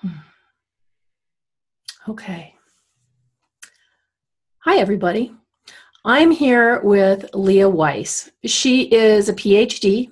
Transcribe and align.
Hmm. 0.00 0.08
Okay. 2.08 2.54
Hi, 4.60 4.76
everybody. 4.78 5.34
I'm 6.04 6.30
here 6.30 6.80
with 6.82 7.28
Leah 7.34 7.68
Weiss. 7.68 8.30
She 8.44 8.82
is 8.94 9.28
a 9.28 9.34
PhD 9.34 10.10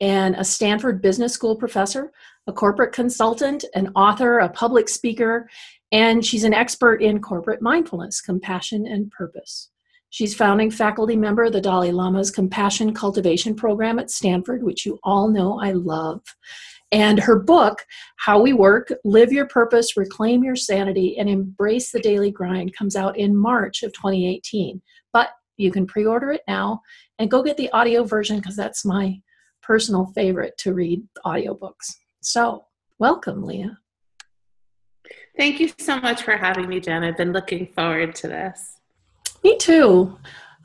and 0.00 0.36
a 0.36 0.44
Stanford 0.44 1.02
Business 1.02 1.32
School 1.32 1.56
professor, 1.56 2.12
a 2.46 2.52
corporate 2.52 2.92
consultant, 2.92 3.64
an 3.74 3.90
author, 3.96 4.38
a 4.38 4.48
public 4.48 4.88
speaker, 4.88 5.48
and 5.90 6.24
she's 6.24 6.44
an 6.44 6.54
expert 6.54 7.02
in 7.02 7.20
corporate 7.20 7.60
mindfulness, 7.60 8.20
compassion, 8.20 8.86
and 8.86 9.10
purpose. 9.10 9.70
She's 10.10 10.34
founding 10.34 10.70
faculty 10.70 11.16
member 11.16 11.42
of 11.42 11.52
the 11.52 11.60
Dalai 11.60 11.90
Lama's 11.90 12.30
Compassion 12.30 12.94
Cultivation 12.94 13.56
Program 13.56 13.98
at 13.98 14.12
Stanford, 14.12 14.62
which 14.62 14.86
you 14.86 15.00
all 15.02 15.28
know 15.28 15.60
I 15.60 15.72
love. 15.72 16.22
And 16.94 17.18
her 17.18 17.40
book, 17.40 17.84
How 18.18 18.40
We 18.40 18.52
Work, 18.52 18.92
Live 19.04 19.32
Your 19.32 19.48
Purpose, 19.48 19.96
Reclaim 19.96 20.44
Your 20.44 20.54
Sanity, 20.54 21.18
and 21.18 21.28
Embrace 21.28 21.90
the 21.90 21.98
Daily 21.98 22.30
Grind, 22.30 22.72
comes 22.76 22.94
out 22.94 23.18
in 23.18 23.36
March 23.36 23.82
of 23.82 23.92
2018. 23.94 24.80
But 25.12 25.30
you 25.56 25.72
can 25.72 25.88
pre 25.88 26.06
order 26.06 26.30
it 26.30 26.42
now 26.46 26.82
and 27.18 27.28
go 27.28 27.42
get 27.42 27.56
the 27.56 27.68
audio 27.72 28.04
version 28.04 28.36
because 28.36 28.54
that's 28.54 28.84
my 28.84 29.20
personal 29.60 30.06
favorite 30.14 30.56
to 30.58 30.72
read 30.72 31.02
audiobooks. 31.26 31.96
So, 32.22 32.64
welcome, 33.00 33.42
Leah. 33.42 33.76
Thank 35.36 35.58
you 35.58 35.72
so 35.76 36.00
much 36.00 36.22
for 36.22 36.36
having 36.36 36.68
me, 36.68 36.78
Jen. 36.78 37.02
I've 37.02 37.16
been 37.16 37.32
looking 37.32 37.66
forward 37.74 38.14
to 38.14 38.28
this. 38.28 38.78
Me 39.42 39.58
too. 39.58 40.16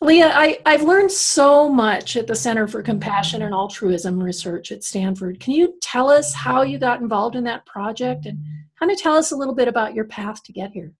Leah, 0.02 0.32
I, 0.34 0.60
I've 0.66 0.84
learned 0.84 1.12
so 1.12 1.68
much 1.68 2.16
at 2.16 2.26
the 2.26 2.36
Center 2.36 2.68
for 2.68 2.82
Compassion 2.82 3.42
and 3.42 3.54
Altruism 3.54 4.22
Research 4.22 4.72
at 4.72 4.84
Stanford. 4.84 5.42
Can 5.42 5.54
you 5.54 5.78
tell 5.82 6.10
us 6.10 6.34
how 6.34 6.62
you 6.62 6.78
got 6.78 7.02
involved 7.02 7.36
in 7.36 7.44
that 7.44 7.66
project 7.66 8.26
and 8.26 8.40
kind 8.80 8.92
of 8.92 8.98
tell 8.98 9.16
us 9.16 9.32
a 9.32 9.36
little 9.36 9.54
bit 9.54 9.68
about 9.68 9.94
your 9.94 10.06
path 10.06 10.42
to 10.44 10.54
get 10.54 10.72
here? 10.72 10.94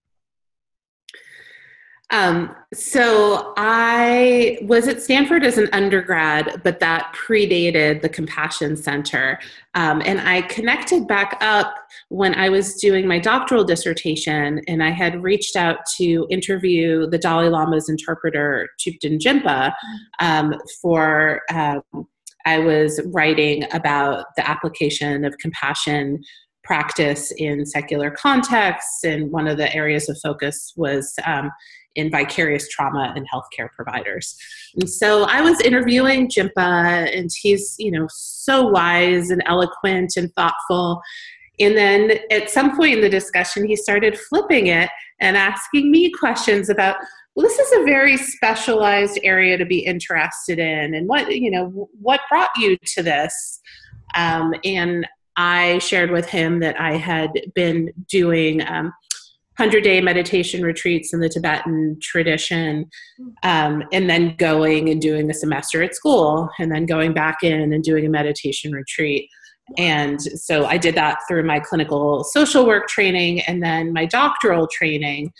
Um, 2.10 2.54
so 2.74 3.52
I 3.56 4.58
was 4.62 4.88
at 4.88 5.02
Stanford 5.02 5.44
as 5.44 5.58
an 5.58 5.68
undergrad, 5.72 6.60
but 6.64 6.80
that 6.80 7.14
predated 7.14 8.02
the 8.02 8.08
Compassion 8.08 8.76
Center. 8.76 9.38
Um, 9.74 10.02
and 10.04 10.20
I 10.20 10.42
connected 10.42 11.06
back 11.06 11.38
up 11.40 11.72
when 12.08 12.34
I 12.34 12.48
was 12.48 12.74
doing 12.74 13.06
my 13.06 13.18
doctoral 13.18 13.64
dissertation, 13.64 14.60
and 14.66 14.82
I 14.82 14.90
had 14.90 15.22
reached 15.22 15.54
out 15.54 15.78
to 15.98 16.26
interview 16.30 17.08
the 17.08 17.18
Dalai 17.18 17.48
Lama's 17.48 17.88
interpreter, 17.88 18.68
Thupten 18.80 19.18
Jinpa, 19.18 19.72
um, 20.18 20.54
for. 20.82 21.42
Um, 21.52 21.82
I 22.46 22.58
was 22.58 22.98
writing 23.04 23.66
about 23.74 24.24
the 24.34 24.48
application 24.48 25.26
of 25.26 25.36
compassion 25.36 26.22
practice 26.64 27.32
in 27.36 27.66
secular 27.66 28.10
contexts, 28.10 29.04
and 29.04 29.30
one 29.30 29.46
of 29.46 29.58
the 29.58 29.74
areas 29.74 30.08
of 30.08 30.18
focus 30.22 30.72
was 30.74 31.12
um, 31.26 31.50
in 31.96 32.10
vicarious 32.10 32.68
trauma 32.68 33.12
and 33.16 33.26
healthcare 33.32 33.68
providers. 33.74 34.36
And 34.76 34.88
so 34.88 35.24
I 35.24 35.40
was 35.40 35.60
interviewing 35.60 36.28
Jinpa, 36.28 37.16
and 37.16 37.28
he's, 37.40 37.74
you 37.78 37.90
know, 37.90 38.06
so 38.10 38.68
wise 38.68 39.30
and 39.30 39.42
eloquent 39.46 40.12
and 40.16 40.32
thoughtful. 40.34 41.02
And 41.58 41.76
then 41.76 42.18
at 42.30 42.48
some 42.48 42.76
point 42.76 42.94
in 42.94 43.00
the 43.00 43.08
discussion, 43.08 43.66
he 43.66 43.76
started 43.76 44.18
flipping 44.18 44.68
it 44.68 44.88
and 45.20 45.36
asking 45.36 45.90
me 45.90 46.10
questions 46.10 46.70
about, 46.70 46.96
well, 47.34 47.46
this 47.46 47.58
is 47.58 47.72
a 47.80 47.84
very 47.84 48.16
specialized 48.16 49.18
area 49.22 49.58
to 49.58 49.66
be 49.66 49.80
interested 49.80 50.58
in. 50.58 50.94
And 50.94 51.06
what, 51.06 51.34
you 51.34 51.50
know, 51.50 51.88
what 52.00 52.20
brought 52.30 52.50
you 52.56 52.76
to 52.94 53.02
this? 53.02 53.60
Um, 54.14 54.54
and 54.64 55.06
I 55.36 55.78
shared 55.78 56.10
with 56.10 56.28
him 56.28 56.60
that 56.60 56.80
I 56.80 56.96
had 56.96 57.30
been 57.54 57.92
doing 58.08 58.66
um, 58.66 58.92
100 59.60 59.84
day 59.84 60.00
meditation 60.00 60.62
retreats 60.62 61.12
in 61.12 61.20
the 61.20 61.28
Tibetan 61.28 61.98
tradition, 62.00 62.88
um, 63.42 63.84
and 63.92 64.08
then 64.08 64.34
going 64.36 64.88
and 64.88 65.02
doing 65.02 65.30
a 65.30 65.34
semester 65.34 65.82
at 65.82 65.94
school, 65.94 66.48
and 66.58 66.72
then 66.72 66.86
going 66.86 67.12
back 67.12 67.42
in 67.42 67.74
and 67.74 67.84
doing 67.84 68.06
a 68.06 68.08
meditation 68.08 68.72
retreat. 68.72 69.28
And 69.76 70.20
so 70.22 70.64
I 70.64 70.78
did 70.78 70.94
that 70.94 71.18
through 71.28 71.42
my 71.44 71.60
clinical 71.60 72.24
social 72.24 72.66
work 72.66 72.88
training 72.88 73.42
and 73.42 73.62
then 73.62 73.92
my 73.92 74.06
doctoral 74.06 74.66
training. 74.66 75.30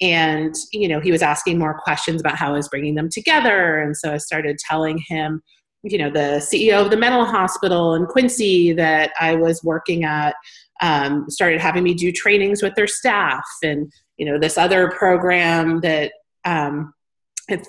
And, 0.00 0.54
you 0.72 0.88
know, 0.88 0.98
he 0.98 1.12
was 1.12 1.22
asking 1.22 1.58
more 1.58 1.78
questions 1.78 2.22
about 2.22 2.36
how 2.36 2.48
I 2.48 2.56
was 2.56 2.68
bringing 2.68 2.94
them 2.94 3.10
together. 3.10 3.78
And 3.78 3.94
so 3.94 4.14
I 4.14 4.16
started 4.16 4.56
telling 4.58 5.02
him, 5.06 5.42
you 5.90 5.98
know, 5.98 6.10
the 6.10 6.40
CEO 6.40 6.84
of 6.84 6.90
the 6.90 6.96
mental 6.96 7.24
hospital 7.24 7.94
in 7.94 8.06
Quincy 8.06 8.72
that 8.72 9.12
I 9.20 9.34
was 9.34 9.62
working 9.62 10.04
at 10.04 10.34
um, 10.80 11.28
started 11.30 11.60
having 11.60 11.82
me 11.82 11.94
do 11.94 12.12
trainings 12.12 12.62
with 12.62 12.74
their 12.74 12.86
staff 12.86 13.44
and 13.62 13.90
you 14.16 14.26
know 14.26 14.38
this 14.38 14.58
other 14.58 14.90
program 14.90 15.80
that 15.80 16.12
um, 16.44 16.92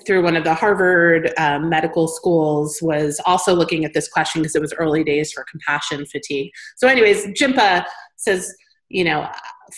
through 0.06 0.24
one 0.24 0.36
of 0.36 0.44
the 0.44 0.54
harvard 0.54 1.32
um, 1.38 1.68
medical 1.68 2.08
schools 2.08 2.78
was 2.82 3.20
also 3.24 3.54
looking 3.54 3.84
at 3.84 3.94
this 3.94 4.08
question 4.08 4.42
because 4.42 4.56
it 4.56 4.60
was 4.60 4.74
early 4.74 5.04
days 5.04 5.32
for 5.32 5.44
compassion 5.50 6.04
fatigue. 6.06 6.50
So 6.76 6.88
anyways 6.88 7.26
Jinpa 7.28 7.84
says 8.16 8.52
you 8.88 9.04
know 9.04 9.28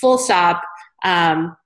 full 0.01 0.19
stop. 0.19 0.63
Um, 1.03 1.57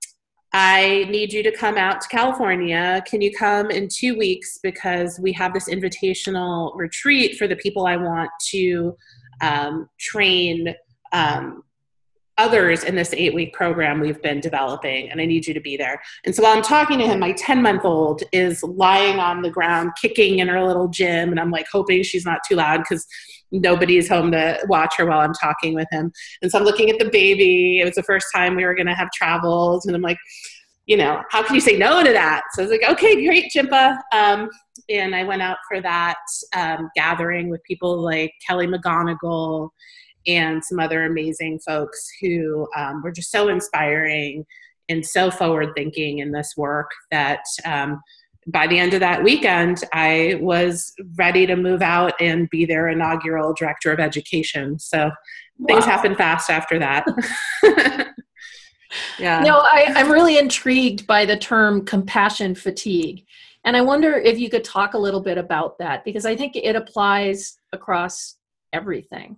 I 0.57 1.07
need 1.11 1.33
you 1.33 1.43
to 1.43 1.51
come 1.51 1.77
out 1.77 2.01
to 2.03 2.07
California. 2.07 3.03
Can 3.09 3.21
you 3.21 3.33
come 3.35 3.73
in 3.73 3.89
two 3.89 4.17
weeks? 4.17 4.61
Because 4.63 5.19
we 5.19 5.33
have 5.33 5.53
this 5.53 5.69
invitational 5.69 6.71
retreat 6.77 7.37
for 7.37 7.49
the 7.49 7.57
people 7.57 7.89
I 7.89 7.97
want 7.97 8.31
to 8.51 8.97
um, 9.41 9.91
train 9.99 10.73
um, 11.11 11.65
others 12.39 12.83
in 12.85 12.97
this 12.97 13.13
eight 13.15 13.35
week 13.35 13.53
program 13.53 14.01
we've 14.01 14.21
been 14.23 14.41
developing, 14.41 15.11
and 15.11 15.21
I 15.21 15.25
need 15.25 15.47
you 15.47 15.55
to 15.55 15.61
be 15.61 15.77
there. 15.77 16.01
And 16.25 16.35
so 16.35 16.43
while 16.43 16.57
I'm 16.57 16.63
talking 16.63 16.99
to 16.99 17.07
him, 17.07 17.21
my 17.21 17.33
10 17.33 17.63
month 17.63 17.85
old 17.85 18.23
is 18.33 18.63
lying 18.63 19.19
on 19.19 19.43
the 19.43 19.51
ground, 19.51 19.93
kicking 20.01 20.41
in 20.41 20.49
her 20.49 20.63
little 20.65 20.89
gym, 20.89 21.31
and 21.31 21.39
I'm 21.39 21.51
like 21.51 21.67
hoping 21.71 22.03
she's 22.03 22.25
not 22.25 22.41
too 22.49 22.57
loud 22.57 22.79
because 22.79 23.07
nobody's 23.53 24.09
home 24.09 24.33
to 24.33 24.59
watch 24.69 24.95
her 24.99 25.07
while 25.07 25.21
I'm 25.21 25.35
talking 25.35 25.75
with 25.75 25.87
him. 25.93 26.13
And 26.43 26.51
so 26.51 26.59
I'm 26.59 26.65
looking 26.65 26.91
at 26.91 26.99
the 26.99 27.09
baby. 27.09 27.81
It 27.81 27.85
was 27.85 27.95
the 27.95 28.03
first 28.03 28.27
time 28.35 28.57
we 28.57 28.65
were 28.65 28.75
going 28.75 28.87
to 28.87 28.95
have 28.95 29.11
travels, 29.13 29.87
and 29.87 29.95
I'm 29.95 30.03
like, 30.03 30.19
you 30.87 30.97
know, 30.97 31.23
how 31.31 31.43
can 31.43 31.55
you 31.55 31.61
say 31.61 31.79
no 31.79 32.03
to 32.03 32.13
that? 32.13 32.43
So 32.53 32.63
I 32.63 32.67
was 32.67 32.73
like, 32.73 32.91
okay, 32.91 33.25
great, 33.25 33.51
Jinpa. 33.55 33.99
Um, 34.13 34.51
and 34.91 35.15
I 35.15 35.25
went 35.25 35.41
out 35.41 35.59
for 35.67 35.81
that 35.81 36.19
um, 36.55 36.91
gathering 36.95 37.49
with 37.49 37.63
people 37.65 38.03
like 38.03 38.33
Kelly 38.47 38.67
McGonigal 38.67 39.71
and 40.27 40.65
some 40.65 40.81
other 40.81 41.05
amazing 41.05 41.61
folks 41.61 42.09
who 42.21 42.67
um, 42.77 43.03
were 43.03 43.13
just 43.13 43.31
so 43.31 43.49
inspiring 43.49 44.45
and 44.89 45.05
so 45.05 45.31
forward 45.31 45.71
thinking 45.77 46.19
in 46.19 46.33
this 46.33 46.55
work 46.57 46.91
that 47.11 47.43
um, 47.65 48.01
by 48.47 48.67
the 48.67 48.79
end 48.79 48.95
of 48.95 49.01
that 49.01 49.23
weekend, 49.23 49.85
I 49.93 50.39
was 50.41 50.93
ready 51.17 51.47
to 51.47 51.57
move 51.57 51.83
out 51.83 52.13
and 52.21 52.49
be 52.51 52.65
their 52.65 52.89
inaugural 52.89 53.55
director 53.55 53.93
of 53.93 54.01
education. 54.01 54.79
So 54.79 55.11
wow. 55.59 55.67
things 55.67 55.85
happened 55.85 56.17
fast 56.17 56.51
after 56.51 56.79
that. 56.79 57.07
yeah. 59.19 59.41
No, 59.41 59.59
I, 59.61 59.93
I'm 59.95 60.11
really 60.11 60.39
intrigued 60.39 61.07
by 61.07 61.25
the 61.25 61.37
term 61.37 61.87
compassion 61.87 62.55
fatigue. 62.55 63.25
And 63.65 63.77
I 63.77 63.81
wonder 63.81 64.13
if 64.13 64.39
you 64.39 64.51
could 64.51 64.65
talk 64.65 64.93
a 64.93 64.99
little 64.99 65.23
bit 65.23 65.39
about 65.39 65.79
that 65.79 66.05
because 66.05 66.27
I 66.27 66.37
think 66.37 66.55
it 66.55 66.77
applies 66.77 67.57
across 67.73 68.37
everything. 68.75 69.37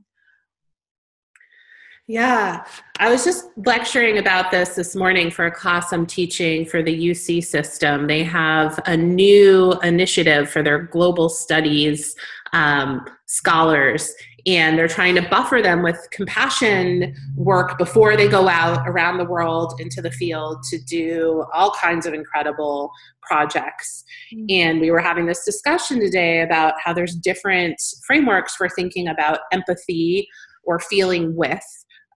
Yeah, 2.08 2.64
I 3.00 3.10
was 3.10 3.24
just 3.24 3.46
lecturing 3.56 4.18
about 4.18 4.52
this 4.52 4.76
this 4.76 4.94
morning 4.94 5.28
for 5.28 5.46
a 5.46 5.50
class 5.50 5.92
I'm 5.92 6.06
teaching 6.06 6.64
for 6.64 6.80
the 6.80 6.96
UC 6.96 7.44
system. 7.44 8.06
They 8.06 8.22
have 8.22 8.78
a 8.86 8.96
new 8.96 9.72
initiative 9.82 10.48
for 10.48 10.62
their 10.62 10.82
global 10.82 11.28
studies 11.28 12.14
um, 12.52 13.04
scholars, 13.26 14.14
and 14.46 14.78
they're 14.78 14.86
trying 14.86 15.16
to 15.16 15.28
buffer 15.28 15.60
them 15.60 15.82
with 15.82 15.98
compassion 16.12 17.12
work 17.34 17.76
before 17.76 18.16
they 18.16 18.28
go 18.28 18.48
out 18.48 18.86
around 18.86 19.18
the 19.18 19.24
world 19.24 19.74
into 19.80 20.00
the 20.00 20.12
field 20.12 20.62
to 20.70 20.78
do 20.84 21.44
all 21.52 21.72
kinds 21.72 22.06
of 22.06 22.14
incredible 22.14 22.92
projects. 23.20 24.04
Mm-hmm. 24.32 24.46
And 24.50 24.80
we 24.80 24.92
were 24.92 25.00
having 25.00 25.26
this 25.26 25.44
discussion 25.44 25.98
today 25.98 26.42
about 26.42 26.74
how 26.78 26.92
there's 26.92 27.16
different 27.16 27.82
frameworks 28.06 28.54
for 28.54 28.68
thinking 28.68 29.08
about 29.08 29.40
empathy 29.50 30.28
or 30.62 30.78
feeling 30.78 31.34
with 31.34 31.64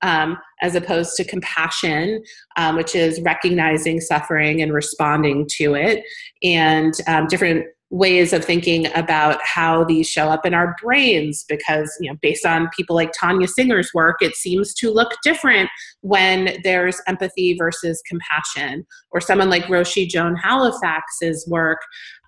um, 0.02 0.38
as 0.62 0.74
opposed 0.74 1.16
to 1.16 1.24
compassion, 1.24 2.22
um, 2.56 2.76
which 2.76 2.94
is 2.94 3.20
recognizing 3.22 4.00
suffering 4.00 4.62
and 4.62 4.72
responding 4.72 5.46
to 5.56 5.74
it, 5.74 6.04
and 6.42 6.94
um, 7.06 7.26
different 7.26 7.66
ways 7.90 8.32
of 8.32 8.44
thinking 8.44 8.86
about 8.94 9.40
how 9.42 9.82
these 9.82 10.08
show 10.08 10.28
up 10.28 10.46
in 10.46 10.54
our 10.54 10.76
brains 10.80 11.44
because 11.48 11.92
you 12.00 12.08
know 12.08 12.16
based 12.22 12.46
on 12.46 12.68
people 12.76 12.94
like 12.94 13.10
Tania 13.12 13.48
Singer's 13.48 13.92
work 13.92 14.18
it 14.20 14.36
seems 14.36 14.72
to 14.74 14.92
look 14.92 15.10
different 15.24 15.68
when 16.02 16.56
there's 16.62 17.00
empathy 17.08 17.56
versus 17.58 18.00
compassion. 18.08 18.86
Or 19.10 19.20
someone 19.20 19.50
like 19.50 19.64
roshi 19.64 20.08
joan 20.08 20.36
halifax's 20.36 21.46
work 21.48 21.80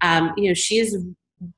um, 0.02 0.32
you 0.36 0.48
know 0.48 0.54
she's 0.54 0.96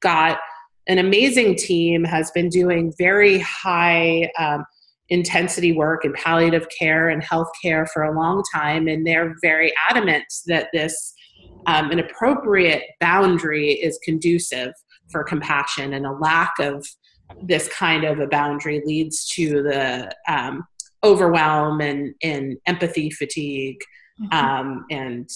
got 0.01 0.39
an 0.87 0.99
amazing 0.99 1.57
team 1.57 2.05
has 2.05 2.31
been 2.33 2.51
doing 2.51 2.93
very 2.99 3.39
high 3.39 4.31
um, 4.39 4.65
intensity 5.09 5.73
work 5.73 6.05
and 6.05 6.15
palliative 6.15 6.67
care 6.77 7.09
and 7.09 7.23
healthcare 7.23 7.89
for 7.93 8.03
a 8.03 8.17
long 8.17 8.43
time, 8.55 8.89
and 8.89 9.07
they're 9.07 9.35
very 9.43 9.73
adamant 9.89 10.25
that 10.47 10.69
this 10.73 11.15
um, 11.67 11.91
an 11.91 11.99
appropriate 11.99 12.83
boundary 13.01 13.73
is 13.73 13.99
conducive 14.05 14.73
for 15.11 15.25
compassion, 15.25 15.95
and 15.95 16.07
a 16.07 16.13
lack 16.13 16.53
of 16.59 16.87
this 17.43 17.69
kind 17.69 18.05
of 18.05 18.19
a 18.19 18.27
boundary 18.27 18.83
leads 18.85 19.27
to 19.29 19.63
the 19.63 20.15
um, 20.29 20.65
overwhelm 21.03 21.81
and, 21.81 22.15
and 22.23 22.57
empathy 22.67 23.11
fatigue 23.11 23.79
mm-hmm. 24.21 24.37
um, 24.37 24.85
and 24.91 25.29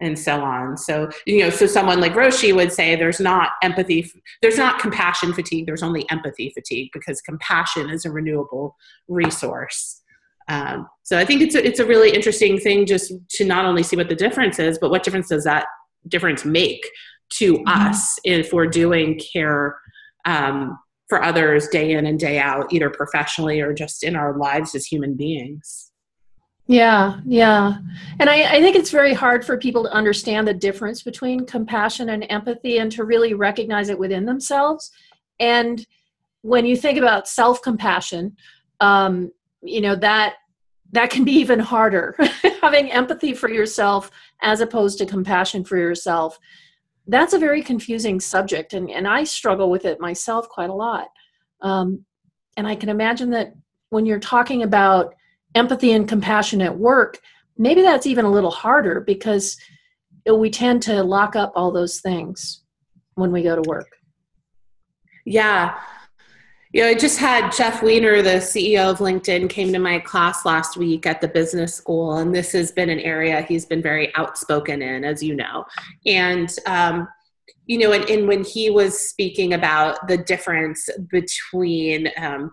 and 0.00 0.18
so 0.18 0.40
on. 0.42 0.76
So, 0.76 1.10
you 1.26 1.40
know, 1.40 1.50
so 1.50 1.66
someone 1.66 2.00
like 2.00 2.12
Roshi 2.12 2.54
would 2.54 2.72
say 2.72 2.96
there's 2.96 3.20
not 3.20 3.50
empathy, 3.62 4.10
there's 4.42 4.58
not 4.58 4.78
compassion 4.78 5.32
fatigue, 5.32 5.66
there's 5.66 5.82
only 5.82 6.08
empathy 6.10 6.50
fatigue 6.50 6.90
because 6.92 7.20
compassion 7.20 7.90
is 7.90 8.04
a 8.04 8.10
renewable 8.10 8.76
resource. 9.08 10.02
Um, 10.48 10.88
so 11.02 11.16
I 11.18 11.24
think 11.24 11.42
it's 11.42 11.54
a, 11.54 11.64
it's 11.64 11.78
a 11.78 11.86
really 11.86 12.10
interesting 12.10 12.58
thing 12.58 12.86
just 12.86 13.12
to 13.30 13.44
not 13.44 13.64
only 13.64 13.82
see 13.82 13.96
what 13.96 14.08
the 14.08 14.16
difference 14.16 14.58
is, 14.58 14.78
but 14.78 14.90
what 14.90 15.04
difference 15.04 15.28
does 15.28 15.44
that 15.44 15.66
difference 16.08 16.44
make 16.44 16.84
to 17.34 17.54
mm-hmm. 17.54 17.68
us 17.68 18.18
if 18.24 18.52
we're 18.52 18.66
doing 18.66 19.20
care 19.32 19.78
um, 20.24 20.78
for 21.08 21.22
others 21.22 21.68
day 21.68 21.92
in 21.92 22.06
and 22.06 22.18
day 22.18 22.38
out, 22.38 22.72
either 22.72 22.90
professionally 22.90 23.60
or 23.60 23.72
just 23.72 24.02
in 24.02 24.16
our 24.16 24.36
lives 24.38 24.74
as 24.74 24.86
human 24.86 25.14
beings. 25.14 25.89
Yeah, 26.70 27.18
yeah. 27.26 27.78
And 28.20 28.30
I, 28.30 28.44
I, 28.44 28.60
think 28.60 28.76
it's 28.76 28.92
very 28.92 29.12
hard 29.12 29.44
for 29.44 29.58
people 29.58 29.82
to 29.82 29.92
understand 29.92 30.46
the 30.46 30.54
difference 30.54 31.02
between 31.02 31.44
compassion 31.44 32.10
and 32.10 32.24
empathy 32.30 32.78
and 32.78 32.92
to 32.92 33.02
really 33.02 33.34
recognize 33.34 33.88
it 33.88 33.98
within 33.98 34.24
themselves. 34.24 34.92
And 35.40 35.84
when 36.42 36.64
you 36.64 36.76
think 36.76 36.96
about 36.96 37.26
self 37.26 37.60
compassion, 37.60 38.36
um, 38.78 39.32
you 39.62 39.80
know, 39.80 39.96
that 39.96 40.34
that 40.92 41.10
can 41.10 41.24
be 41.24 41.32
even 41.32 41.58
harder. 41.58 42.14
Having 42.62 42.92
empathy 42.92 43.34
for 43.34 43.50
yourself 43.50 44.12
as 44.40 44.60
opposed 44.60 44.98
to 44.98 45.06
compassion 45.06 45.64
for 45.64 45.76
yourself. 45.76 46.38
That's 47.08 47.32
a 47.32 47.38
very 47.40 47.64
confusing 47.64 48.20
subject, 48.20 48.74
and, 48.74 48.88
and 48.88 49.08
I 49.08 49.24
struggle 49.24 49.72
with 49.72 49.86
it 49.86 49.98
myself 49.98 50.48
quite 50.48 50.70
a 50.70 50.74
lot. 50.74 51.08
Um, 51.62 52.04
and 52.56 52.68
I 52.68 52.76
can 52.76 52.90
imagine 52.90 53.30
that 53.30 53.54
when 53.88 54.06
you're 54.06 54.20
talking 54.20 54.62
about 54.62 55.16
empathy 55.54 55.92
and 55.92 56.08
compassion 56.08 56.60
at 56.62 56.78
work, 56.78 57.18
maybe 57.58 57.82
that's 57.82 58.06
even 58.06 58.24
a 58.24 58.30
little 58.30 58.50
harder 58.50 59.00
because 59.00 59.56
we 60.32 60.50
tend 60.50 60.82
to 60.82 61.02
lock 61.02 61.36
up 61.36 61.52
all 61.54 61.72
those 61.72 62.00
things 62.00 62.62
when 63.14 63.32
we 63.32 63.42
go 63.42 63.56
to 63.56 63.68
work. 63.68 63.88
Yeah. 65.24 65.78
You 66.72 66.82
know, 66.82 66.88
I 66.88 66.94
just 66.94 67.18
had 67.18 67.50
Jeff 67.50 67.82
Weiner, 67.82 68.22
the 68.22 68.36
CEO 68.36 68.90
of 68.90 68.98
LinkedIn, 68.98 69.50
came 69.50 69.72
to 69.72 69.80
my 69.80 69.98
class 69.98 70.44
last 70.44 70.76
week 70.76 71.04
at 71.04 71.20
the 71.20 71.26
business 71.26 71.74
school, 71.74 72.18
and 72.18 72.32
this 72.32 72.52
has 72.52 72.70
been 72.70 72.90
an 72.90 73.00
area 73.00 73.42
he's 73.42 73.66
been 73.66 73.82
very 73.82 74.14
outspoken 74.14 74.80
in, 74.80 75.04
as 75.04 75.20
you 75.20 75.34
know. 75.34 75.64
And 76.06 76.48
um, 76.66 77.08
you 77.66 77.78
know, 77.78 77.92
and, 77.92 78.08
and, 78.08 78.26
when 78.26 78.44
he 78.44 78.70
was 78.70 78.98
speaking 79.00 79.54
about 79.54 80.08
the 80.08 80.16
difference 80.16 80.88
between 81.08 82.08
um, 82.16 82.50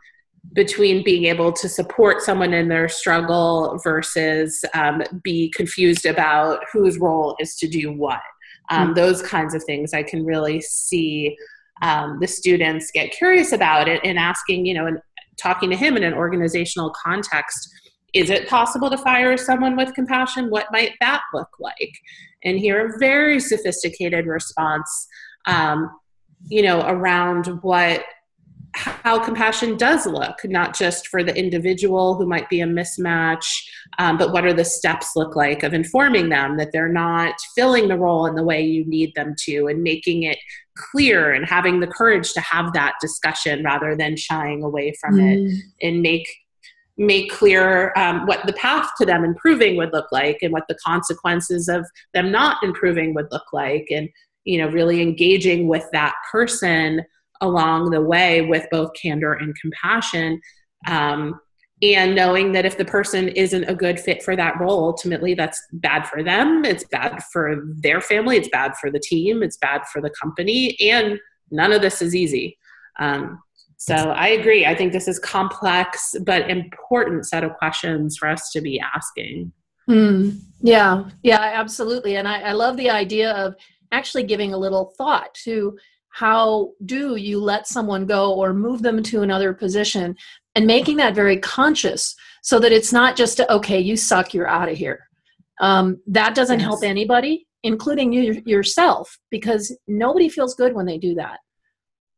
between 0.54 1.04
being 1.04 1.26
able 1.26 1.52
to 1.52 1.70
support 1.70 2.22
someone 2.22 2.54
in 2.54 2.70
their 2.70 2.90
struggle 2.90 3.80
versus 3.84 4.64
um, 4.74 5.04
be 5.24 5.52
confused 5.56 6.06
about 6.06 6.64
whose 6.72 6.98
role 6.98 7.36
is 7.40 7.56
to 7.56 7.68
do 7.68 7.92
what. 7.92 8.22
Um, 8.70 8.88
mm-hmm. 8.88 8.94
Those 8.94 9.22
kinds 9.22 9.54
of 9.54 9.64
things 9.64 9.94
I 9.94 10.04
can 10.04 10.26
really 10.26 10.62
see 10.62 11.38
um, 11.82 12.18
the 12.20 12.28
students 12.28 12.92
get 12.92 13.12
curious 13.12 13.52
about 13.52 13.88
it 13.88 14.02
and 14.04 14.18
asking, 14.18 14.66
you 14.66 14.74
know, 14.74 14.88
and 14.88 15.00
talking 15.38 15.70
to 15.70 15.76
him 15.76 15.96
in 15.96 16.04
an 16.04 16.14
organizational 16.14 16.94
context. 17.04 17.70
Is 18.14 18.30
it 18.30 18.48
possible 18.48 18.90
to 18.90 18.98
fire 18.98 19.38
someone 19.38 19.76
with 19.76 19.94
compassion? 19.94 20.50
What 20.50 20.72
might 20.72 20.94
that 21.02 21.22
look 21.34 21.50
like? 21.60 21.92
And 22.44 22.58
hear 22.58 22.88
a 22.88 23.00
very 23.00 23.40
sophisticated 23.40 24.26
response, 24.26 25.08
um, 25.46 25.92
you 26.48 26.62
know, 26.62 26.82
around 26.88 27.48
what 27.62 28.04
how 28.78 29.20
compassion 29.20 29.76
does 29.76 30.06
look, 30.06 30.44
not 30.46 30.78
just 30.78 31.08
for 31.08 31.24
the 31.24 31.36
individual 31.36 32.16
who 32.16 32.26
might 32.26 32.50
be 32.50 32.62
a 32.62 32.66
mismatch, 32.66 33.46
um, 33.98 34.18
but 34.18 34.32
what 34.32 34.46
are 34.46 34.54
the 34.54 34.66
steps 34.66 35.16
look 35.16 35.36
like 35.36 35.64
of 35.64 35.74
informing 35.74 36.30
them 36.30 36.58
that 36.58 36.72
they're 36.72 36.92
not 36.92 37.36
filling 37.56 37.88
the 37.88 37.98
role 37.98 38.26
in 38.26 38.36
the 38.36 38.44
way 38.44 38.62
you 38.62 38.86
need 38.86 39.14
them 39.16 39.36
to 39.46 39.68
and 39.68 39.82
making 39.84 40.24
it 40.24 40.38
clear 40.76 41.34
and 41.34 41.46
having 41.46 41.80
the 41.80 41.88
courage 41.88 42.34
to 42.34 42.42
have 42.42 42.74
that 42.74 42.94
discussion 43.02 43.64
rather 43.64 43.96
than 43.96 44.16
shying 44.16 44.64
away 44.64 44.94
from 45.02 45.16
mm. 45.16 45.50
it 45.50 45.64
and 45.82 46.02
make 46.02 46.28
make 47.00 47.32
clear 47.32 47.94
um, 47.96 48.26
what 48.26 48.44
the 48.48 48.54
path 48.54 48.90
to 49.00 49.06
them 49.06 49.24
improving 49.24 49.78
would 49.78 49.94
look 49.94 50.12
like 50.12 50.40
and 50.42 50.52
what 50.52 50.68
the 50.68 50.78
consequences 50.84 51.68
of 51.68 51.86
them 52.16 52.32
not 52.32 52.58
improving 52.64 53.14
would 53.14 53.28
look 53.32 53.54
like 53.54 53.88
and 53.92 54.10
you 54.46 54.58
know 54.60 54.68
really 54.70 55.02
engaging 55.02 55.68
with 55.68 55.86
that 55.92 56.16
person 56.32 57.04
along 57.42 57.92
the 57.92 58.02
way 58.02 58.42
with 58.42 58.68
both 58.72 58.92
candor 58.94 59.34
and 59.34 59.56
compassion. 59.60 60.40
Um, 60.88 61.40
and 61.82 62.16
knowing 62.16 62.54
that 62.54 62.66
if 62.66 62.78
the 62.78 62.86
person 62.86 63.28
isn't 63.30 63.66
a 63.66 63.76
good 63.76 64.00
fit 64.00 64.24
for 64.24 64.36
that 64.36 64.60
role, 64.60 64.86
ultimately 64.86 65.36
that's 65.36 65.62
bad 65.74 66.08
for 66.08 66.24
them, 66.24 66.66
it's 66.66 66.84
bad 66.86 67.22
for 67.32 67.64
their 67.76 68.02
family, 68.02 68.38
it's 68.38 68.50
bad 68.50 68.76
for 68.78 68.90
the 68.90 69.00
team, 69.00 69.44
it's 69.44 69.58
bad 69.58 69.86
for 69.94 70.02
the 70.02 70.10
company, 70.10 70.76
and 70.80 71.20
none 71.52 71.72
of 71.72 71.82
this 71.82 72.02
is 72.02 72.16
easy. 72.16 72.58
Um, 73.00 73.40
so 73.78 73.94
I 73.94 74.30
agree. 74.30 74.66
I 74.66 74.74
think 74.74 74.92
this 74.92 75.08
is 75.08 75.20
complex 75.20 76.16
but 76.26 76.50
important 76.50 77.28
set 77.28 77.44
of 77.44 77.54
questions 77.58 78.18
for 78.18 78.28
us 78.28 78.50
to 78.52 78.62
be 78.62 78.82
asking. 78.96 79.52
Mm, 79.88 80.40
yeah, 80.62 81.04
yeah, 81.22 81.52
absolutely. 81.54 82.16
And 82.16 82.28
I, 82.28 82.42
I 82.42 82.52
love 82.54 82.76
the 82.76 82.90
idea 82.90 83.32
of 83.34 83.56
actually 83.92 84.24
giving 84.24 84.54
a 84.54 84.58
little 84.58 84.94
thought 84.98 85.34
to 85.44 85.78
how 86.18 86.72
do 86.86 87.16
you 87.16 87.40
let 87.40 87.68
someone 87.68 88.04
go 88.08 88.34
or 88.34 88.52
move 88.52 88.82
them 88.82 89.04
to 89.04 89.22
another 89.22 89.54
position 89.54 90.16
and 90.56 90.66
making 90.66 90.98
that 90.98 91.14
very 91.14 91.38
conscious 91.38 92.16
so 92.42 92.58
that 92.58 92.72
it's 92.72 92.92
not 92.92 93.16
just 93.16 93.40
a, 93.40 93.54
okay 93.54 93.80
you 93.80 93.96
suck 93.96 94.34
you're 94.34 94.48
out 94.48 94.68
of 94.68 94.76
here. 94.76 95.08
Um, 95.62 96.02
that 96.08 96.34
doesn't 96.34 96.60
yes. 96.60 96.68
help 96.68 96.84
anybody 96.84 97.46
including 97.62 98.12
you 98.14 98.42
yourself 98.46 99.20
because 99.30 99.76
nobody 99.88 100.28
feels 100.28 100.56
good 100.56 100.74
when 100.74 100.88
they 100.88 100.98
do 100.98 101.14
that. 101.16 101.40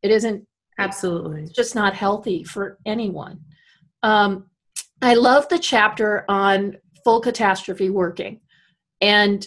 It 0.02 0.12
isn't 0.12 0.48
absolutely. 0.78 1.44
it's 1.44 1.52
just 1.52 1.76
not 1.76 1.94
healthy 1.94 2.46
for 2.46 2.78
anyone. 2.86 3.42
Um, 4.02 4.46
i 5.02 5.14
love 5.14 5.48
the 5.50 5.60
chapter 5.60 6.24
on 6.30 6.78
full 7.04 7.20
catastrophe 7.20 7.90
working. 7.90 8.40
And 9.02 9.46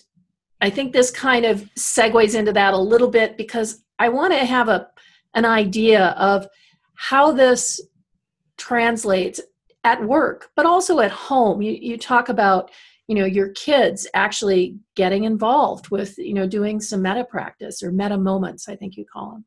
i 0.60 0.68
think 0.68 0.92
this 0.92 1.10
kind 1.10 1.46
of 1.46 1.70
segues 1.78 2.34
into 2.34 2.52
that 2.52 2.74
a 2.74 2.88
little 2.92 3.08
bit 3.08 3.38
because 3.38 3.82
I 4.02 4.08
want 4.08 4.32
to 4.32 4.44
have 4.44 4.68
a 4.68 4.88
an 5.34 5.44
idea 5.44 6.06
of 6.18 6.48
how 6.94 7.30
this 7.30 7.80
translates 8.56 9.40
at 9.84 10.02
work, 10.02 10.50
but 10.56 10.66
also 10.66 10.98
at 10.98 11.12
home. 11.12 11.62
You 11.62 11.72
you 11.80 11.96
talk 11.96 12.28
about 12.28 12.72
you 13.06 13.14
know 13.14 13.24
your 13.24 13.50
kids 13.50 14.08
actually 14.12 14.76
getting 14.96 15.22
involved 15.22 15.90
with 15.90 16.18
you 16.18 16.34
know 16.34 16.48
doing 16.48 16.80
some 16.80 17.02
metta 17.02 17.24
practice 17.24 17.80
or 17.80 17.92
metta 17.92 18.18
moments. 18.18 18.68
I 18.68 18.74
think 18.74 18.96
you 18.96 19.04
call 19.04 19.30
them. 19.30 19.44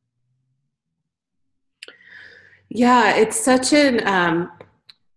Yeah, 2.70 3.18
it's 3.18 3.38
such 3.38 3.74
an 3.74 4.08
um, 4.08 4.52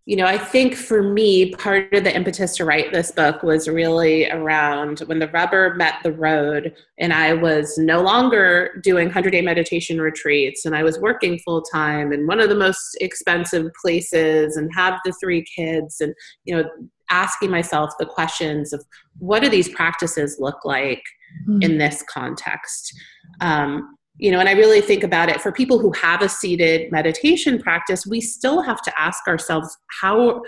you 0.08 0.16
know, 0.16 0.24
I 0.24 0.38
think 0.38 0.74
for 0.74 1.02
me, 1.02 1.50
part 1.56 1.92
of 1.92 2.02
the 2.02 2.16
impetus 2.16 2.56
to 2.56 2.64
write 2.64 2.92
this 2.92 3.10
book 3.10 3.42
was 3.42 3.68
really 3.68 4.26
around 4.30 5.00
when 5.00 5.18
the 5.18 5.28
rubber 5.28 5.74
met 5.74 5.96
the 6.02 6.12
road, 6.12 6.74
and 6.98 7.12
I 7.12 7.34
was 7.34 7.76
no 7.76 8.00
longer 8.00 8.80
doing 8.82 9.08
100 9.08 9.32
day 9.32 9.42
meditation 9.42 10.00
retreats, 10.00 10.64
and 10.64 10.74
I 10.74 10.82
was 10.82 10.98
working 10.98 11.38
full 11.40 11.60
time 11.60 12.14
in 12.14 12.26
one 12.26 12.40
of 12.40 12.48
the 12.48 12.54
most 12.54 12.96
expensive 13.02 13.66
places, 13.82 14.56
and 14.56 14.70
have 14.74 14.98
the 15.04 15.12
three 15.20 15.44
kids, 15.54 16.00
and, 16.00 16.14
you 16.46 16.56
know, 16.56 16.64
asking 17.10 17.50
myself 17.50 17.92
the 17.98 18.06
questions 18.06 18.72
of 18.72 18.82
what 19.18 19.42
do 19.42 19.50
these 19.50 19.68
practices 19.68 20.38
look 20.40 20.64
like 20.64 21.02
mm-hmm. 21.46 21.60
in 21.60 21.76
this 21.76 22.02
context? 22.10 22.94
Um, 23.42 23.97
you 24.18 24.30
know 24.30 24.40
and 24.40 24.48
i 24.48 24.52
really 24.52 24.80
think 24.80 25.02
about 25.02 25.28
it 25.28 25.40
for 25.40 25.50
people 25.52 25.78
who 25.78 25.92
have 25.92 26.22
a 26.22 26.28
seated 26.28 26.90
meditation 26.92 27.58
practice 27.58 28.06
we 28.06 28.20
still 28.20 28.60
have 28.60 28.82
to 28.82 28.92
ask 29.00 29.26
ourselves 29.26 29.76
how 30.00 30.42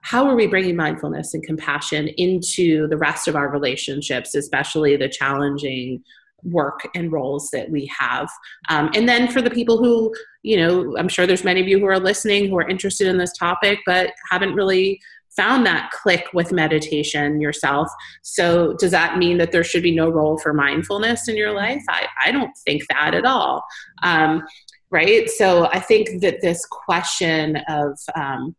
how 0.00 0.26
are 0.26 0.36
we 0.36 0.46
bringing 0.46 0.76
mindfulness 0.76 1.34
and 1.34 1.42
compassion 1.42 2.08
into 2.16 2.86
the 2.88 2.96
rest 2.96 3.28
of 3.28 3.36
our 3.36 3.50
relationships 3.50 4.34
especially 4.34 4.96
the 4.96 5.08
challenging 5.08 6.02
work 6.42 6.86
and 6.94 7.12
roles 7.12 7.50
that 7.50 7.70
we 7.70 7.90
have? 7.98 8.28
Um, 8.68 8.90
and 8.94 9.08
then 9.08 9.28
for 9.28 9.42
the 9.42 9.50
people 9.50 9.78
who 9.78 10.14
you 10.42 10.56
know 10.56 10.96
i'm 10.96 11.08
sure 11.08 11.26
there's 11.26 11.42
many 11.42 11.60
of 11.60 11.66
you 11.66 11.80
who 11.80 11.86
are 11.86 11.98
listening 11.98 12.48
who 12.48 12.56
are 12.56 12.68
interested 12.68 13.08
in 13.08 13.18
this 13.18 13.32
topic 13.32 13.80
but 13.84 14.12
haven't 14.30 14.54
really 14.54 15.00
found 15.36 15.66
that 15.66 15.90
click 15.90 16.26
with 16.32 16.52
meditation 16.52 17.40
yourself. 17.40 17.88
So, 18.22 18.74
does 18.74 18.90
that 18.90 19.18
mean 19.18 19.38
that 19.38 19.52
there 19.52 19.64
should 19.64 19.82
be 19.82 19.94
no 19.94 20.08
role 20.08 20.38
for 20.38 20.52
mindfulness 20.52 21.28
in 21.28 21.36
your 21.36 21.52
life? 21.52 21.82
I, 21.88 22.06
I 22.24 22.32
don't 22.32 22.56
think 22.64 22.82
that 22.88 23.14
at 23.14 23.24
all. 23.24 23.64
Um, 24.02 24.42
right? 24.90 25.28
So, 25.28 25.66
I 25.66 25.80
think 25.80 26.20
that 26.22 26.40
this 26.40 26.64
question 26.66 27.56
of, 27.68 27.98
um, 28.14 28.56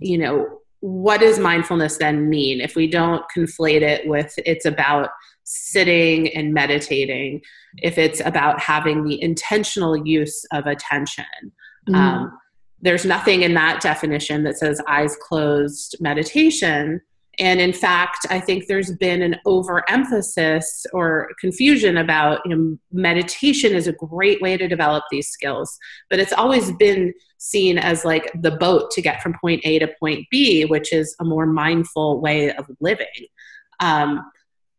you 0.00 0.18
know, 0.18 0.60
what 0.80 1.20
does 1.20 1.38
mindfulness 1.38 1.98
then 1.98 2.28
mean 2.28 2.60
if 2.60 2.76
we 2.76 2.86
don't 2.86 3.24
conflate 3.36 3.82
it 3.82 4.06
with 4.06 4.32
it's 4.44 4.64
about 4.64 5.10
sitting 5.44 6.28
and 6.34 6.52
meditating, 6.52 7.40
if 7.78 7.98
it's 7.98 8.20
about 8.20 8.60
having 8.60 9.04
the 9.04 9.20
intentional 9.22 9.96
use 9.96 10.44
of 10.52 10.66
attention? 10.66 11.24
Mm. 11.88 11.94
Um, 11.94 12.38
there's 12.86 13.04
nothing 13.04 13.42
in 13.42 13.54
that 13.54 13.80
definition 13.80 14.44
that 14.44 14.58
says 14.58 14.80
eyes 14.86 15.16
closed 15.20 15.96
meditation. 16.00 17.00
And 17.38 17.60
in 17.60 17.72
fact, 17.72 18.26
I 18.30 18.40
think 18.40 18.66
there's 18.66 18.92
been 18.96 19.20
an 19.20 19.36
overemphasis 19.44 20.86
or 20.92 21.30
confusion 21.38 21.98
about 21.98 22.40
you 22.46 22.56
know, 22.56 22.78
meditation 22.92 23.74
is 23.74 23.86
a 23.86 23.92
great 23.92 24.40
way 24.40 24.56
to 24.56 24.68
develop 24.68 25.04
these 25.10 25.28
skills, 25.28 25.78
but 26.08 26.18
it's 26.18 26.32
always 26.32 26.72
been 26.72 27.12
seen 27.38 27.76
as 27.76 28.04
like 28.04 28.30
the 28.40 28.52
boat 28.52 28.90
to 28.92 29.02
get 29.02 29.22
from 29.22 29.34
point 29.38 29.60
A 29.64 29.78
to 29.80 29.88
point 30.00 30.26
B, 30.30 30.64
which 30.64 30.92
is 30.92 31.14
a 31.20 31.24
more 31.24 31.44
mindful 31.44 32.20
way 32.20 32.54
of 32.54 32.66
living. 32.80 33.06
Um, 33.80 34.24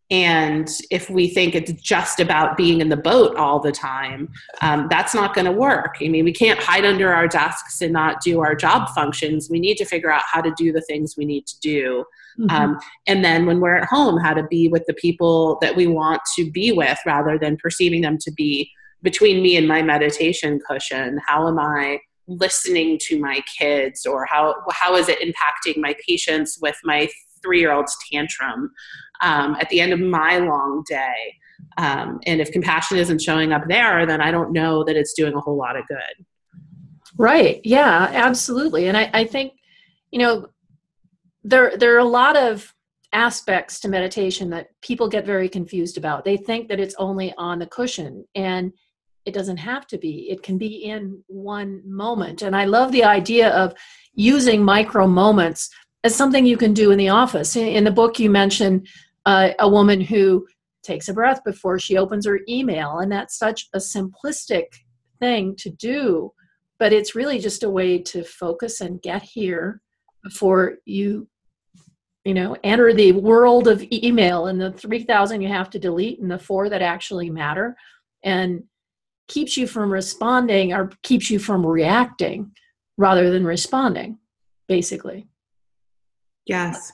and 0.10 0.70
if 0.90 1.10
we 1.10 1.28
think 1.28 1.54
it's 1.54 1.74
just 1.74 2.22
about 2.22 2.56
being 2.56 2.80
in 2.80 2.88
the 2.88 2.98
boat 2.98 3.36
all 3.36 3.60
the 3.60 3.74
time, 3.74 4.30
um, 4.62 4.88
that's 4.90 5.14
not 5.14 5.34
going 5.34 5.46
to 5.46 5.52
work. 5.52 5.98
I 6.02 6.08
mean, 6.08 6.24
we 6.24 6.32
can't 6.32 6.60
hide 6.60 6.86
under 6.86 7.14
our 7.14 7.28
desks 7.28 7.82
and 7.82 7.92
not 7.92 8.22
do 8.22 8.40
our 8.40 8.56
job 8.56 8.90
functions. 8.96 9.50
We 9.50 9.60
need 9.60 9.76
to 9.78 9.86
figure 9.86 10.10
out 10.10 10.24
how 10.26 10.42
to 10.42 10.54
do 10.56 10.72
the 10.72 10.82
things 10.82 11.16
we 11.18 11.26
need 11.26 11.46
to 11.48 11.60
do. 11.60 12.06
Mm-hmm. 12.40 12.56
Um, 12.56 12.80
and 13.08 13.24
then 13.24 13.46
when 13.46 13.60
we're 13.60 13.76
at 13.76 13.88
home, 13.90 14.18
how 14.18 14.34
to 14.34 14.44
be 14.44 14.70
with 14.70 14.86
the 14.88 14.94
people 14.94 15.58
that 15.62 15.76
we 15.76 15.88
want 15.88 16.22
to 16.38 16.50
be 16.50 16.72
with 16.72 16.98
rather 17.06 17.38
than 17.38 17.58
perceiving 17.58 18.02
them 18.02 18.18
to 18.20 18.32
be 18.32 18.72
between 19.04 19.44
me 19.44 19.58
and 19.58 19.68
my 19.68 19.82
meditation 19.82 20.60
cushion. 20.66 21.20
How 21.26 21.50
am 21.50 21.60
I 21.60 22.00
listening 22.28 22.98
to 23.02 23.20
my 23.20 23.42
kids 23.60 24.06
or 24.06 24.26
how, 24.26 24.56
how 24.72 24.96
is 24.96 25.10
it 25.10 25.20
impacting 25.20 25.78
my 25.78 25.96
patience 26.08 26.58
with 26.62 26.78
my 26.84 27.10
three 27.48 27.60
year 27.62 27.72
old's 27.72 27.96
tantrum 28.12 28.72
um, 29.22 29.56
at 29.60 29.70
the 29.70 29.80
end 29.80 29.94
of 29.94 30.00
my 30.00 30.38
long 30.38 30.84
day. 30.88 31.36
Um, 31.78 32.20
and 32.26 32.42
if 32.42 32.52
compassion 32.52 32.98
isn't 32.98 33.22
showing 33.22 33.54
up 33.54 33.64
there, 33.68 34.06
then 34.06 34.22
I 34.22 34.32
don't 34.32 34.52
know 34.52 34.84
that 34.84 34.96
it's 34.96 35.14
doing 35.14 35.34
a 35.34 35.40
whole 35.40 35.58
lot 35.58 35.78
of 35.78 35.88
good. 35.88 36.26
Right. 37.18 37.62
Yeah, 37.64 38.10
absolutely. 38.14 38.88
And 38.88 38.98
I, 38.98 39.10
I 39.14 39.24
think, 39.24 39.54
you 40.12 40.20
know, 40.20 40.48
there, 41.44 41.78
there 41.78 41.96
are 41.96 42.00
a 42.00 42.04
lot 42.04 42.36
of 42.36 42.74
aspects 43.14 43.80
to 43.80 43.88
meditation 43.88 44.50
that 44.50 44.70
people 44.82 45.08
get 45.08 45.26
very 45.26 45.50
confused 45.50 45.98
about. 45.98 46.26
They 46.26 46.38
think 46.38 46.68
that 46.68 46.80
it's 46.80 46.96
only 47.00 47.34
on 47.38 47.60
the 47.60 47.66
cushion, 47.66 48.26
and 48.36 48.74
it 49.26 49.34
doesn't 49.34 49.58
have 49.58 49.88
to 49.88 49.98
be. 49.98 50.30
It 50.30 50.44
can 50.44 50.58
be 50.58 50.86
in 50.86 51.24
one 51.28 51.82
moment. 51.86 52.42
And 52.42 52.56
I 52.56 52.66
love 52.66 52.92
the 52.92 53.04
idea 53.04 53.50
of 53.50 53.74
using 54.14 54.64
micro 54.64 55.08
moments 55.08 55.70
as 56.04 56.16
something 56.16 56.46
you 56.46 56.58
can 56.58 56.74
do 56.74 56.92
in 56.92 56.98
the 56.98 57.10
office. 57.10 57.56
In 57.56 57.84
the 57.84 57.92
book, 57.92 58.20
you 58.20 58.30
mention 58.30 58.86
uh, 59.26 59.50
a 59.60 59.70
woman 59.70 60.00
who 60.02 60.48
takes 60.84 61.10
a 61.10 61.14
breath 61.14 61.44
before 61.44 61.80
she 61.80 61.98
opens 61.98 62.26
her 62.26 62.40
email, 62.48 63.00
and 63.00 63.12
that's 63.12 63.38
such 63.38 63.68
a 63.74 63.78
simplistic 63.78 64.66
thing 65.20 65.56
to 65.58 65.70
do, 65.70 66.32
but 66.80 66.94
it's 66.94 67.16
really 67.16 67.40
just 67.40 67.64
a 67.64 67.70
way 67.70 68.00
to 68.00 68.24
focus 68.24 68.82
and 68.82 69.02
get 69.02 69.24
here 69.24 69.82
before 70.24 70.76
you 70.86 71.28
you 72.26 72.34
know 72.34 72.58
enter 72.64 72.94
the 72.94 73.14
world 73.14 73.68
of 73.68 73.82
email 73.92 74.48
and 74.48 74.60
the 74.60 74.72
3000 74.74 75.42
you 75.42 75.48
have 75.48 75.70
to 75.70 75.80
delete 75.80 76.20
and 76.20 76.30
the 76.30 76.38
four 76.38 76.68
that 76.68 76.82
actually 76.82 77.30
matter 77.30 77.78
and 78.24 78.64
keeps 79.30 79.56
you 79.56 79.66
from 79.66 79.90
responding 79.90 80.74
or 80.74 80.92
keeps 81.04 81.30
you 81.30 81.40
from 81.40 81.66
reacting 81.66 82.52
rather 82.98 83.30
than 83.32 83.46
responding 83.46 84.18
basically 84.68 85.28
Yes. 86.48 86.94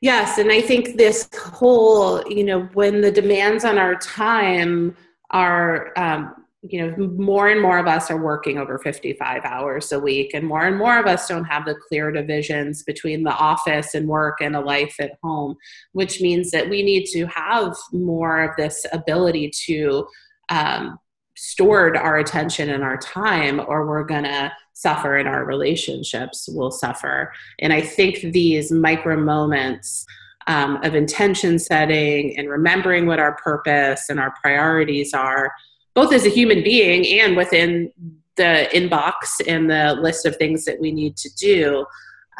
Yes, 0.00 0.38
and 0.38 0.50
I 0.50 0.62
think 0.62 0.96
this 0.96 1.28
whole, 1.36 2.26
you 2.26 2.42
know, 2.42 2.62
when 2.72 3.02
the 3.02 3.10
demands 3.10 3.64
on 3.66 3.76
our 3.76 3.96
time 3.96 4.96
are, 5.30 5.92
um, 5.98 6.34
you 6.62 6.80
know, 6.80 7.08
more 7.08 7.48
and 7.48 7.60
more 7.60 7.78
of 7.78 7.86
us 7.86 8.10
are 8.10 8.22
working 8.22 8.56
over 8.58 8.78
55 8.78 9.44
hours 9.44 9.92
a 9.92 10.00
week, 10.00 10.32
and 10.32 10.46
more 10.46 10.66
and 10.66 10.78
more 10.78 10.98
of 10.98 11.06
us 11.06 11.28
don't 11.28 11.44
have 11.44 11.66
the 11.66 11.74
clear 11.88 12.10
divisions 12.10 12.82
between 12.82 13.24
the 13.24 13.34
office 13.34 13.94
and 13.94 14.08
work 14.08 14.40
and 14.40 14.56
a 14.56 14.60
life 14.60 14.96
at 15.00 15.18
home, 15.22 15.56
which 15.92 16.22
means 16.22 16.50
that 16.50 16.68
we 16.68 16.82
need 16.82 17.04
to 17.06 17.26
have 17.26 17.76
more 17.92 18.42
of 18.42 18.56
this 18.56 18.86
ability 18.92 19.50
to 19.66 20.06
um, 20.48 20.98
stored 21.36 21.96
our 21.96 22.18
attention 22.18 22.70
and 22.70 22.82
our 22.82 22.96
time, 22.98 23.60
or 23.66 23.86
we're 23.86 24.04
going 24.04 24.24
to 24.24 24.52
suffer 24.80 25.16
and 25.16 25.28
our 25.28 25.44
relationships 25.44 26.48
will 26.48 26.70
suffer. 26.70 27.32
And 27.58 27.72
I 27.72 27.82
think 27.82 28.20
these 28.32 28.72
micro 28.72 29.16
moments 29.16 30.06
um, 30.46 30.76
of 30.82 30.94
intention 30.94 31.58
setting 31.58 32.36
and 32.38 32.48
remembering 32.48 33.06
what 33.06 33.18
our 33.18 33.36
purpose 33.36 34.08
and 34.08 34.18
our 34.18 34.32
priorities 34.42 35.12
are, 35.12 35.52
both 35.94 36.12
as 36.12 36.24
a 36.24 36.30
human 36.30 36.62
being 36.62 37.06
and 37.20 37.36
within 37.36 37.92
the 38.36 38.68
inbox 38.72 39.12
and 39.46 39.70
the 39.70 39.98
list 40.00 40.24
of 40.24 40.36
things 40.36 40.64
that 40.64 40.80
we 40.80 40.92
need 40.92 41.16
to 41.18 41.30
do. 41.34 41.84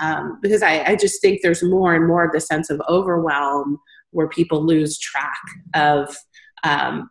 Um, 0.01 0.39
because 0.41 0.63
I, 0.63 0.83
I 0.85 0.97
just 0.97 1.21
think 1.21 1.41
there's 1.43 1.63
more 1.63 1.95
and 1.95 2.07
more 2.07 2.25
of 2.25 2.33
the 2.33 2.41
sense 2.41 2.71
of 2.71 2.81
overwhelm 2.89 3.79
where 4.13 4.29
people 4.29 4.65
lose 4.65 4.99
track 4.99 5.43
of 5.75 6.17
um, 6.65 7.11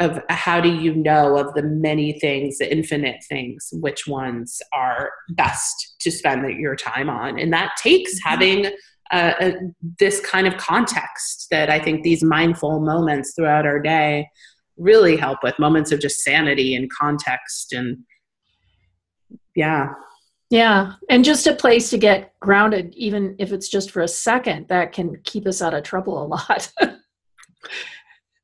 of 0.00 0.20
how 0.28 0.60
do 0.60 0.68
you 0.68 0.94
know 0.94 1.36
of 1.36 1.54
the 1.54 1.62
many 1.62 2.18
things 2.20 2.58
the 2.58 2.72
infinite 2.72 3.24
things 3.28 3.68
which 3.72 4.06
ones 4.06 4.60
are 4.72 5.10
best 5.30 5.96
to 6.00 6.10
spend 6.10 6.48
your 6.58 6.76
time 6.76 7.10
on? 7.10 7.38
And 7.38 7.52
that 7.52 7.72
takes 7.82 8.14
mm-hmm. 8.14 8.28
having 8.28 8.66
uh, 9.10 9.32
a, 9.40 9.54
this 9.98 10.20
kind 10.20 10.46
of 10.46 10.56
context 10.58 11.46
that 11.50 11.70
i 11.70 11.78
think 11.78 12.02
these 12.02 12.22
mindful 12.22 12.80
moments 12.80 13.32
throughout 13.34 13.64
our 13.64 13.80
day 13.80 14.28
really 14.76 15.16
help 15.16 15.38
with 15.42 15.58
moments 15.58 15.92
of 15.92 16.00
just 16.00 16.20
sanity 16.20 16.74
and 16.74 16.90
context 16.92 17.72
and 17.72 17.98
yeah. 19.54 19.88
Yeah 20.50 20.94
and 21.10 21.24
just 21.24 21.46
a 21.46 21.54
place 21.54 21.90
to 21.90 21.98
get 21.98 22.38
grounded 22.40 22.94
even 22.94 23.34
if 23.38 23.52
it's 23.52 23.68
just 23.68 23.90
for 23.90 24.02
a 24.02 24.08
second 24.08 24.68
that 24.68 24.92
can 24.92 25.20
keep 25.24 25.46
us 25.46 25.60
out 25.60 25.74
of 25.74 25.82
trouble 25.82 26.22
a 26.22 26.26
lot 26.26 26.72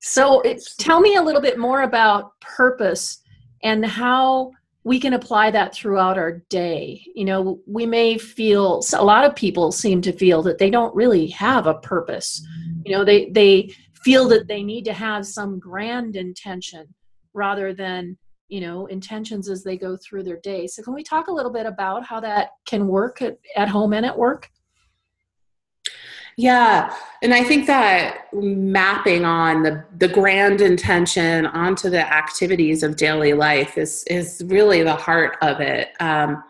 So, 0.06 0.42
tell 0.78 1.00
me 1.00 1.16
a 1.16 1.22
little 1.22 1.40
bit 1.40 1.58
more 1.58 1.82
about 1.82 2.38
purpose 2.40 3.22
and 3.62 3.86
how 3.86 4.50
we 4.84 5.00
can 5.00 5.14
apply 5.14 5.50
that 5.52 5.74
throughout 5.74 6.18
our 6.18 6.42
day. 6.50 7.02
You 7.14 7.24
know, 7.24 7.60
we 7.66 7.86
may 7.86 8.18
feel 8.18 8.82
a 8.94 9.02
lot 9.02 9.24
of 9.24 9.34
people 9.34 9.72
seem 9.72 10.02
to 10.02 10.12
feel 10.12 10.42
that 10.42 10.58
they 10.58 10.68
don't 10.68 10.94
really 10.94 11.28
have 11.28 11.66
a 11.66 11.78
purpose. 11.78 12.46
You 12.84 12.94
know, 12.94 13.02
they 13.02 13.30
they 13.30 13.74
feel 14.04 14.28
that 14.28 14.46
they 14.46 14.62
need 14.62 14.84
to 14.84 14.92
have 14.92 15.26
some 15.26 15.58
grand 15.58 16.16
intention 16.16 16.86
rather 17.32 17.72
than 17.72 18.18
you 18.48 18.60
know 18.60 18.84
intentions 18.86 19.48
as 19.48 19.64
they 19.64 19.78
go 19.78 19.96
through 19.96 20.22
their 20.22 20.38
day 20.40 20.66
so 20.66 20.82
can 20.82 20.92
we 20.92 21.02
talk 21.02 21.28
a 21.28 21.32
little 21.32 21.50
bit 21.50 21.64
about 21.64 22.04
how 22.04 22.20
that 22.20 22.50
can 22.66 22.86
work 22.86 23.22
at, 23.22 23.38
at 23.56 23.68
home 23.68 23.94
and 23.94 24.04
at 24.04 24.16
work 24.16 24.50
yeah, 26.36 26.94
and 27.22 27.32
I 27.32 27.44
think 27.44 27.66
that 27.66 28.28
mapping 28.32 29.24
on 29.24 29.62
the 29.62 29.84
the 29.98 30.08
grand 30.08 30.60
intention 30.60 31.46
onto 31.46 31.90
the 31.90 32.00
activities 32.00 32.82
of 32.82 32.96
daily 32.96 33.32
life 33.34 33.78
is 33.78 34.04
is 34.08 34.42
really 34.46 34.82
the 34.82 34.96
heart 34.96 35.36
of 35.42 35.60
it. 35.60 35.90
Um, 36.00 36.42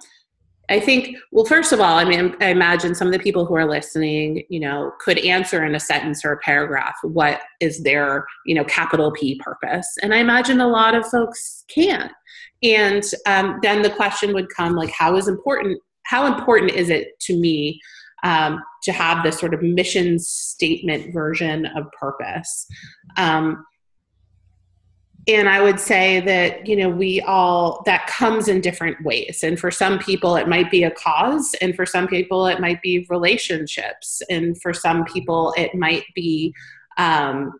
I 0.71 0.81
think, 0.81 1.17
well, 1.31 1.45
first 1.45 1.73
of 1.73 1.81
all, 1.81 1.99
I 1.99 2.05
mean, 2.05 2.35
I 2.41 2.47
imagine 2.47 2.95
some 2.95 3.09
of 3.09 3.13
the 3.13 3.19
people 3.19 3.45
who 3.45 3.55
are 3.55 3.69
listening, 3.69 4.45
you 4.49 4.61
know, 4.61 4.93
could 4.99 5.19
answer 5.19 5.63
in 5.65 5.75
a 5.75 5.81
sentence 5.81 6.25
or 6.25 6.33
a 6.33 6.39
paragraph 6.39 6.95
what 7.03 7.43
is 7.61 7.83
their, 7.83 8.27
you 8.47 8.55
know, 8.55 8.65
capital 8.65 9.13
P 9.13 9.39
purpose. 9.45 9.87
And 10.03 10.15
I 10.15 10.19
imagine 10.19 10.61
a 10.61 10.67
lot 10.67 10.95
of 10.95 11.07
folks 11.07 11.65
can't. 11.69 12.13
And 12.63 13.05
um, 13.27 13.59
then 13.63 13.83
the 13.83 13.91
question 13.91 14.33
would 14.33 14.49
come 14.49 14.75
like, 14.75 14.91
how 14.91 15.17
is 15.17 15.29
important, 15.29 15.83
how 16.05 16.27
important 16.35 16.71
is 16.71 16.89
it 16.89 17.21
to 17.21 17.37
me 17.39 17.79
um, 18.25 18.61
to 18.83 18.93
have 18.93 19.23
this 19.23 19.39
sort 19.39 19.55
of 19.55 19.63
mission 19.63 20.19
statement 20.19 21.13
version 21.13 21.67
of 21.67 21.87
purpose. 21.93 22.67
Um, 23.17 23.65
and 25.27 25.49
I 25.49 25.63
would 25.63 25.81
say 25.81 26.21
that, 26.21 26.67
you 26.67 26.77
know, 26.77 26.91
we 26.91 27.21
all, 27.23 27.83
that 27.87 28.07
comes 28.07 28.49
in 28.49 28.61
different 28.61 29.03
ways. 29.05 29.41
And 29.43 29.59
for 29.59 29.71
some 29.71 29.99
people, 29.99 30.37
it 30.37 30.49
might 30.49 30.71
be 30.71 30.85
a 30.85 30.91
cause. 30.91 31.55
And 31.63 31.75
for 31.75 31.87
some 31.87 32.07
people, 32.09 32.47
it 32.47 32.61
might 32.61 32.83
be 32.83 33.07
relationships. 33.09 34.21
And 34.29 34.61
for 34.61 34.75
some 34.75 35.05
people, 35.05 35.55
it 35.57 35.75
might 35.75 36.05
be, 36.15 36.53
um, 36.99 37.53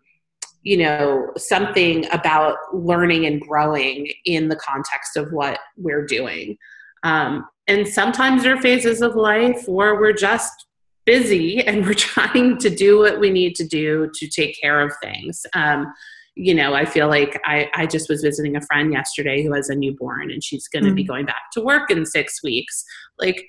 you 0.61 0.77
know, 0.77 1.31
something 1.37 2.05
about 2.11 2.57
learning 2.71 3.25
and 3.25 3.41
growing 3.41 4.11
in 4.25 4.47
the 4.47 4.55
context 4.55 5.17
of 5.17 5.31
what 5.31 5.59
we're 5.75 6.05
doing. 6.05 6.57
Um, 7.03 7.45
and 7.67 7.87
sometimes 7.87 8.43
there 8.43 8.55
are 8.55 8.61
phases 8.61 9.01
of 9.01 9.15
life 9.15 9.67
where 9.67 9.95
we're 9.95 10.13
just 10.13 10.65
busy 11.05 11.61
and 11.67 11.85
we're 11.85 11.93
trying 11.93 12.57
to 12.57 12.69
do 12.69 12.99
what 12.99 13.19
we 13.19 13.29
need 13.29 13.55
to 13.55 13.67
do 13.67 14.09
to 14.15 14.27
take 14.27 14.59
care 14.59 14.81
of 14.81 14.91
things. 15.01 15.45
Um, 15.53 15.93
you 16.35 16.53
know, 16.53 16.73
I 16.73 16.83
feel 16.83 17.07
like 17.07 17.39
I, 17.45 17.69
I 17.73 17.85
just 17.85 18.09
was 18.09 18.21
visiting 18.21 18.57
a 18.57 18.61
friend 18.61 18.91
yesterday 18.91 19.41
who 19.41 19.53
has 19.53 19.69
a 19.69 19.75
newborn 19.75 20.31
and 20.31 20.43
she's 20.43 20.67
going 20.67 20.83
to 20.83 20.89
mm-hmm. 20.89 20.95
be 20.95 21.03
going 21.05 21.25
back 21.25 21.51
to 21.53 21.61
work 21.61 21.89
in 21.89 22.05
six 22.05 22.43
weeks. 22.43 22.83
Like, 23.19 23.45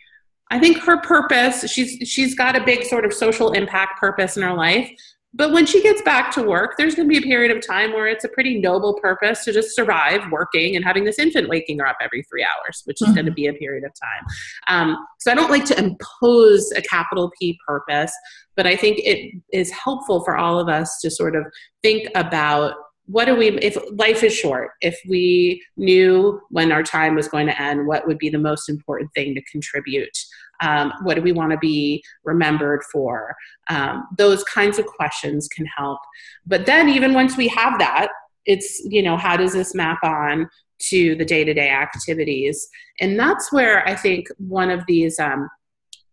I 0.53 0.61
think 0.61 0.79
her 0.85 0.99
purpose, 0.99 1.69
she's 1.69 2.09
she's 2.09 2.37
got 2.37 2.55
a 2.55 2.65
big 2.65 2.85
sort 2.85 3.05
of 3.05 3.13
social 3.13 3.51
impact 3.51 3.99
purpose 3.99 4.37
in 4.37 4.45
her 4.45 4.55
life. 4.55 4.89
But 5.35 5.53
when 5.53 5.67
she 5.67 5.83
gets 5.83 6.01
back 6.01 6.33
to 6.33 6.43
work, 6.43 6.77
there's 6.79 6.95
going 6.95 7.09
to 7.09 7.13
be 7.13 7.19
a 7.19 7.27
period 7.27 7.55
of 7.55 7.67
time 7.67 7.93
where 7.93 8.07
it's 8.07 8.25
a 8.25 8.29
pretty 8.29 8.59
noble 8.59 8.99
purpose 9.01 9.45
to 9.45 9.53
just 9.53 9.75
survive 9.75 10.23
working 10.31 10.77
and 10.77 10.85
having 10.85 11.05
this 11.05 11.19
infant 11.19 11.49
waking 11.49 11.79
her 11.79 11.87
up 11.87 11.99
every 12.01 12.23
three 12.23 12.45
hours, 12.45 12.83
which 12.87 13.03
is 13.03 13.09
mm-hmm. 13.09 13.17
going 13.17 13.27
to 13.27 13.33
be 13.33 13.47
a 13.47 13.53
period 13.53 13.85
of 13.85 13.93
time. 14.01 14.25
Um, 14.69 15.07
so 15.21 15.31
I 15.31 15.35
don't 15.35 15.51
like 15.51 15.67
to 15.67 15.79
impose 15.79 16.73
a 16.73 16.81
capital 16.81 17.31
P 17.39 17.59
purpose, 17.67 18.13
but 18.57 18.67
I 18.67 18.77
think 18.77 18.99
it 19.01 19.35
is 19.53 19.71
helpful 19.71 20.25
for 20.25 20.37
all 20.37 20.59
of 20.59 20.69
us 20.69 21.01
to 21.03 21.11
sort 21.11 21.37
of 21.37 21.45
think 21.83 22.09
about 22.15 22.75
what 23.07 23.27
do 23.27 23.37
we 23.37 23.51
if 23.59 23.77
life 23.93 24.25
is 24.25 24.35
short 24.35 24.71
if 24.81 24.99
we 25.09 25.63
knew 25.77 26.41
when 26.51 26.73
our 26.73 26.83
time 26.83 27.15
was 27.15 27.29
going 27.29 27.47
to 27.47 27.61
end 27.61 27.87
what 27.87 28.07
would 28.07 28.19
be 28.19 28.29
the 28.29 28.39
most 28.39 28.69
important 28.69 29.09
thing 29.15 29.35
to 29.35 29.43
contribute 29.51 30.19
um, 30.61 30.93
what 31.03 31.15
do 31.15 31.23
we 31.23 31.33
want 31.33 31.53
to 31.53 31.59
be 31.59 32.03
remembered 32.25 32.83
for? 32.93 33.35
Um, 33.69 34.07
those 34.17 34.43
kinds 34.45 34.79
of 34.79 34.87
questions 34.87 35.49
can 35.49 35.67
help. 35.67 36.01
But 36.47 36.67
then 36.67 36.89
even 36.89 37.15
once 37.15 37.37
we 37.37 37.49
have 37.49 37.79
that 37.79 38.09
it's 38.47 38.81
you 38.85 39.03
know 39.03 39.17
how 39.17 39.37
does 39.37 39.53
this 39.53 39.75
map 39.75 39.99
on 40.03 40.49
to 40.79 41.15
the 41.17 41.25
day-to-day 41.25 41.69
activities? 41.69 42.69
And 43.01 43.19
that's 43.19 43.53
where 43.53 43.87
i 43.89 43.95
think 43.95 44.29
one 44.39 44.71
of 44.71 44.85
these 44.87 45.19
um, 45.19 45.49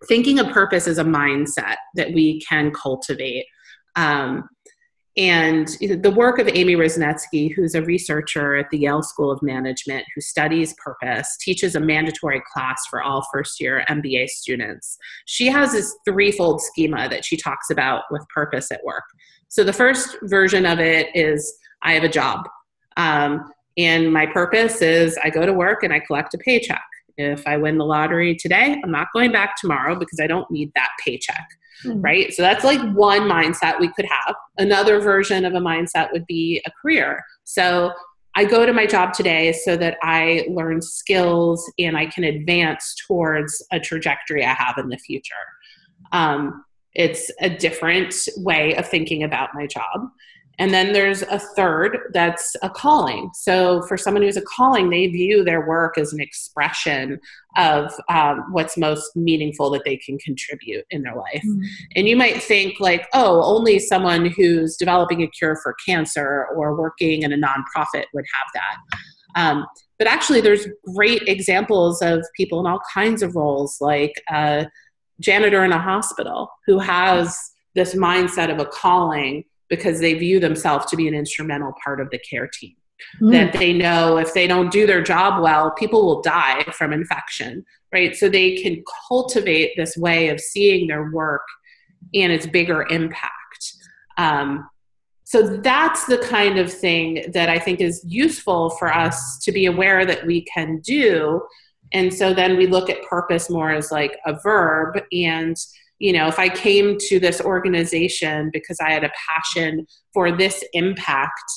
thinking 0.07 0.39
of 0.39 0.49
purpose 0.49 0.87
is 0.87 0.97
a 0.97 1.03
mindset 1.03 1.75
that 1.95 2.13
we 2.13 2.41
can 2.41 2.71
cultivate. 2.71 3.45
Um, 3.95 4.49
and 5.15 5.67
the 5.79 6.13
work 6.15 6.39
of 6.39 6.47
Amy 6.47 6.75
Wrzesniewski, 6.75 7.53
who's 7.53 7.75
a 7.75 7.83
researcher 7.83 8.55
at 8.55 8.71
the 8.71 8.79
Yale 8.79 9.03
School 9.03 9.29
of 9.29 9.43
Management 9.43 10.05
who 10.15 10.21
studies 10.21 10.73
purpose, 10.83 11.37
teaches 11.39 11.75
a 11.75 11.79
mandatory 11.79 12.41
class 12.51 12.81
for 12.89 13.03
all 13.03 13.27
first 13.31 13.61
year 13.61 13.85
MBA 13.89 14.27
students. 14.29 14.97
She 15.25 15.47
has 15.47 15.73
this 15.73 15.95
threefold 16.07 16.61
schema 16.61 17.07
that 17.09 17.23
she 17.23 17.37
talks 17.37 17.69
about 17.69 18.05
with 18.09 18.27
purpose 18.33 18.71
at 18.71 18.83
work. 18.83 19.03
So 19.49 19.63
the 19.63 19.73
first 19.73 20.17
version 20.23 20.65
of 20.65 20.79
it 20.79 21.15
is 21.15 21.59
I 21.83 21.93
have 21.93 22.03
a 22.03 22.09
job. 22.09 22.49
Um, 22.97 23.51
and 23.77 24.11
my 24.11 24.25
purpose 24.25 24.81
is 24.81 25.15
I 25.23 25.29
go 25.29 25.45
to 25.45 25.53
work 25.53 25.83
and 25.83 25.93
I 25.93 25.99
collect 25.99 26.33
a 26.33 26.39
paycheck. 26.39 26.83
If 27.17 27.45
I 27.45 27.57
win 27.57 27.77
the 27.77 27.85
lottery 27.85 28.35
today, 28.35 28.81
I'm 28.83 28.91
not 28.91 29.09
going 29.13 29.31
back 29.31 29.57
tomorrow 29.57 29.95
because 29.95 30.19
I 30.19 30.25
don't 30.25 30.49
need 30.49 30.71
that 30.73 30.89
paycheck 31.05 31.47
mm-hmm. 31.85 32.01
right? 32.01 32.33
So 32.33 32.41
that's 32.41 32.63
like 32.63 32.81
one 32.93 33.21
mindset 33.21 33.79
we 33.79 33.91
could 33.93 34.05
have. 34.05 34.35
Another 34.57 34.99
version 34.99 35.45
of 35.45 35.53
a 35.53 35.59
mindset 35.59 36.11
would 36.11 36.25
be 36.25 36.61
a 36.65 36.71
career. 36.81 37.23
So 37.43 37.91
I 38.35 38.45
go 38.45 38.65
to 38.65 38.73
my 38.73 38.85
job 38.85 39.13
today 39.13 39.51
so 39.51 39.77
that 39.77 39.97
I 40.01 40.45
learn 40.49 40.81
skills 40.81 41.71
and 41.77 41.95
I 41.95 42.07
can 42.07 42.23
advance 42.23 42.95
towards 43.07 43.63
a 43.71 43.79
trajectory 43.79 44.43
I 44.43 44.53
have 44.53 44.77
in 44.77 44.89
the 44.89 44.97
future. 44.97 45.35
Um, 46.11 46.63
it's 46.95 47.31
a 47.41 47.49
different 47.49 48.15
way 48.37 48.75
of 48.75 48.87
thinking 48.87 49.23
about 49.23 49.49
my 49.53 49.67
job. 49.67 50.07
And 50.59 50.73
then 50.73 50.93
there's 50.93 51.23
a 51.23 51.39
third 51.39 51.97
that's 52.13 52.55
a 52.61 52.69
calling. 52.69 53.31
So, 53.33 53.81
for 53.83 53.97
someone 53.97 54.23
who's 54.23 54.37
a 54.37 54.41
calling, 54.41 54.89
they 54.89 55.07
view 55.07 55.43
their 55.43 55.67
work 55.67 55.97
as 55.97 56.13
an 56.13 56.21
expression 56.21 57.19
of 57.57 57.91
um, 58.09 58.45
what's 58.51 58.77
most 58.77 59.15
meaningful 59.15 59.71
that 59.71 59.83
they 59.83 59.97
can 59.97 60.17
contribute 60.19 60.85
in 60.91 61.01
their 61.01 61.15
life. 61.15 61.43
Mm-hmm. 61.43 61.63
And 61.95 62.07
you 62.07 62.15
might 62.15 62.41
think, 62.41 62.79
like, 62.79 63.07
oh, 63.13 63.43
only 63.43 63.79
someone 63.79 64.27
who's 64.27 64.77
developing 64.77 65.23
a 65.23 65.27
cure 65.27 65.55
for 65.55 65.75
cancer 65.85 66.47
or 66.55 66.75
working 66.75 67.23
in 67.23 67.33
a 67.33 67.37
nonprofit 67.37 68.05
would 68.13 68.25
have 68.33 68.51
that. 68.53 68.99
Um, 69.35 69.65
but 69.97 70.07
actually, 70.07 70.41
there's 70.41 70.67
great 70.93 71.23
examples 71.27 72.01
of 72.01 72.25
people 72.37 72.59
in 72.59 72.67
all 72.67 72.81
kinds 72.93 73.23
of 73.23 73.35
roles, 73.35 73.81
like 73.81 74.13
a 74.29 74.67
janitor 75.19 75.63
in 75.63 75.71
a 75.71 75.79
hospital 75.79 76.49
who 76.67 76.77
has 76.77 77.37
this 77.75 77.95
mindset 77.95 78.51
of 78.51 78.59
a 78.59 78.65
calling 78.65 79.43
because 79.75 79.99
they 79.99 80.13
view 80.13 80.39
themselves 80.39 80.85
to 80.85 80.95
be 80.95 81.07
an 81.07 81.15
instrumental 81.15 81.73
part 81.83 81.99
of 81.99 82.09
the 82.11 82.19
care 82.19 82.47
team. 82.47 82.75
Mm. 83.21 83.31
That 83.31 83.53
they 83.53 83.73
know 83.73 84.17
if 84.17 84.33
they 84.35 84.45
don't 84.45 84.71
do 84.71 84.85
their 84.85 85.01
job 85.01 85.41
well, 85.41 85.71
people 85.71 86.05
will 86.05 86.21
die 86.21 86.63
from 86.73 86.93
infection, 86.93 87.65
right? 87.91 88.15
So 88.15 88.29
they 88.29 88.55
can 88.57 88.83
cultivate 89.07 89.71
this 89.75 89.97
way 89.97 90.29
of 90.29 90.39
seeing 90.39 90.87
their 90.87 91.11
work 91.11 91.41
and 92.13 92.31
its 92.31 92.45
bigger 92.45 92.85
impact. 92.89 93.73
Um, 94.17 94.69
so 95.23 95.57
that's 95.57 96.05
the 96.05 96.19
kind 96.19 96.59
of 96.59 96.71
thing 96.71 97.31
that 97.33 97.49
I 97.49 97.57
think 97.57 97.81
is 97.81 98.05
useful 98.07 98.69
for 98.71 98.93
us 98.93 99.39
to 99.39 99.51
be 99.51 99.65
aware 99.65 100.05
that 100.05 100.25
we 100.27 100.45
can 100.45 100.79
do. 100.81 101.41
And 101.91 102.13
so 102.13 102.33
then 102.33 102.57
we 102.57 102.67
look 102.67 102.89
at 102.89 103.01
purpose 103.03 103.49
more 103.49 103.71
as 103.71 103.91
like 103.91 104.17
a 104.25 104.39
verb 104.43 105.01
and 105.11 105.57
you 106.03 106.11
know, 106.11 106.27
if 106.27 106.37
I 106.37 106.49
came 106.49 106.97
to 107.07 107.17
this 107.17 107.39
organization 107.39 108.49
because 108.51 108.77
I 108.81 108.91
had 108.91 109.05
a 109.05 109.11
passion 109.25 109.87
for 110.13 110.35
this 110.35 110.61
impact, 110.73 111.49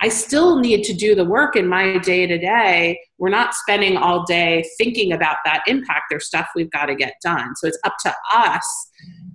I 0.00 0.08
still 0.08 0.58
need 0.58 0.84
to 0.84 0.94
do 0.94 1.14
the 1.14 1.26
work 1.26 1.54
in 1.54 1.66
my 1.66 1.98
day 1.98 2.26
to 2.26 2.38
day. 2.38 2.98
We're 3.18 3.28
not 3.28 3.52
spending 3.52 3.98
all 3.98 4.24
day 4.24 4.64
thinking 4.78 5.12
about 5.12 5.36
that 5.44 5.64
impact. 5.66 6.04
There's 6.08 6.26
stuff 6.26 6.48
we've 6.56 6.70
got 6.70 6.86
to 6.86 6.94
get 6.94 7.12
done. 7.22 7.54
So 7.56 7.66
it's 7.66 7.78
up 7.84 7.96
to 8.04 8.14
us 8.32 8.90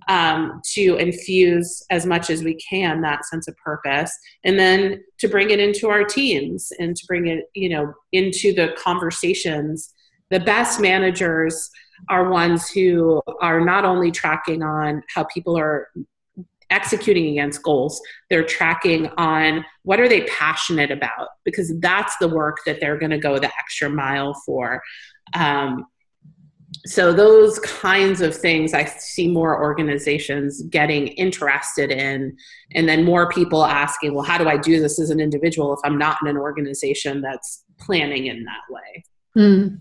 um, 0.08 0.62
to 0.73 0.95
infuse 0.95 1.86
as 1.91 2.08
much 2.08 2.32
as 2.32 2.43
we 2.43 2.56
can 2.56 3.01
that 3.01 3.23
sense 3.25 3.47
of 3.47 3.56
purpose 3.58 4.12
and 4.43 4.58
then 4.58 5.04
to 5.19 5.28
bring 5.28 5.51
it 5.51 5.60
into 5.60 5.89
our 5.89 6.04
teams 6.04 6.71
and 6.80 6.95
to 6.95 7.06
bring 7.08 7.28
it, 7.28 7.45
you 7.54 7.69
know, 7.69 7.93
into 8.13 8.51
the 8.51 8.75
conversations. 8.84 9.93
The 10.32 10.39
best 10.39 10.80
managers 10.82 11.69
are 12.10 12.29
ones 12.29 12.69
who 12.69 13.21
are 13.41 13.63
not 13.63 13.86
only 13.86 14.12
tracking 14.12 14.63
on 14.63 15.01
how 15.13 15.23
people 15.25 15.58
are 15.58 15.89
executing 16.71 17.27
against 17.27 17.62
goals 17.62 18.01
they're 18.29 18.43
tracking 18.43 19.08
on 19.17 19.63
what 19.84 19.99
are 19.99 20.10
they 20.10 20.21
passionate 20.23 20.89
about 20.89 21.29
because 21.43 21.71
that's 21.79 22.17
the 22.17 22.27
work 22.27 22.58
that 22.65 22.79
they're 22.79 22.97
going 22.97 23.12
to 23.12 23.19
go 23.19 23.38
the 23.38 23.51
extra 23.58 23.88
mile 23.88 24.34
for 24.45 24.81
um, 25.36 25.86
so 26.86 27.13
those 27.13 27.60
kinds 27.60 28.19
of 28.19 28.36
things 28.36 28.73
i 28.73 28.84
see 28.84 29.27
more 29.27 29.62
organizations 29.62 30.63
getting 30.63 31.08
interested 31.10 31.91
in 31.91 32.36
and 32.73 32.89
then 32.89 33.03
more 33.03 33.29
people 33.29 33.63
asking 33.63 34.13
well 34.13 34.23
how 34.23 34.38
do 34.38 34.47
i 34.47 34.58
do 34.58 34.79
this 34.79 34.99
as 34.99 35.10
an 35.10 35.19
individual 35.19 35.73
if 35.73 35.79
i'm 35.84 35.97
not 35.97 36.17
in 36.21 36.27
an 36.27 36.38
organization 36.38 37.21
that's 37.21 37.63
planning 37.79 38.25
in 38.25 38.43
that 38.43 38.62
way 38.69 39.03
mm. 39.38 39.77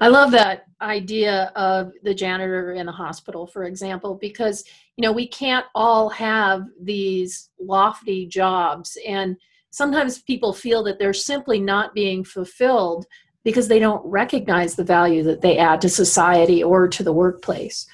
I 0.00 0.08
love 0.08 0.30
that 0.32 0.64
idea 0.80 1.52
of 1.54 1.92
the 2.02 2.14
janitor 2.14 2.72
in 2.72 2.88
a 2.88 2.92
hospital, 2.92 3.46
for 3.46 3.64
example, 3.64 4.16
because 4.16 4.64
you 4.96 5.02
know 5.02 5.12
we 5.12 5.26
can't 5.26 5.66
all 5.74 6.08
have 6.10 6.64
these 6.80 7.50
lofty 7.60 8.26
jobs, 8.26 8.98
and 9.06 9.36
sometimes 9.70 10.22
people 10.22 10.52
feel 10.52 10.82
that 10.84 10.98
they're 10.98 11.12
simply 11.12 11.58
not 11.60 11.94
being 11.94 12.24
fulfilled 12.24 13.06
because 13.44 13.68
they 13.68 13.78
don't 13.78 14.04
recognize 14.04 14.76
the 14.76 14.84
value 14.84 15.22
that 15.24 15.40
they 15.40 15.58
add 15.58 15.80
to 15.80 15.88
society 15.88 16.62
or 16.62 16.86
to 16.88 17.02
the 17.02 17.12
workplace. 17.12 17.86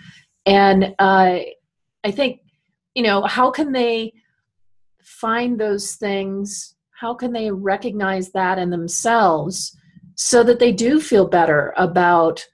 And 0.44 0.94
uh, 0.98 1.38
I 2.04 2.11
think, 2.11 2.40
you 2.94 3.02
know, 3.02 3.22
how 3.22 3.50
can 3.50 3.72
they 3.72 4.12
find 5.02 5.59
those 5.59 5.94
things? 5.94 6.74
How 6.90 7.14
can 7.14 7.33
they 7.33 7.50
recognize 7.50 8.31
that 8.33 8.59
in 8.59 8.70
themselves? 8.70 9.77
So 10.20 10.42
that 10.42 10.59
they 10.59 10.72
do 10.72 11.00
feel 11.00 11.28
better 11.28 11.72
about 11.76 12.44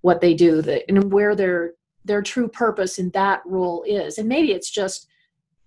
what 0.00 0.22
they 0.22 0.32
do 0.32 0.64
and 0.88 1.12
where 1.12 1.36
their 1.36 1.72
their 2.02 2.22
true 2.22 2.48
purpose 2.48 2.98
in 2.98 3.10
that 3.10 3.42
role 3.44 3.84
is. 3.86 4.16
And 4.16 4.26
maybe 4.26 4.52
it's 4.52 4.70
just 4.70 5.06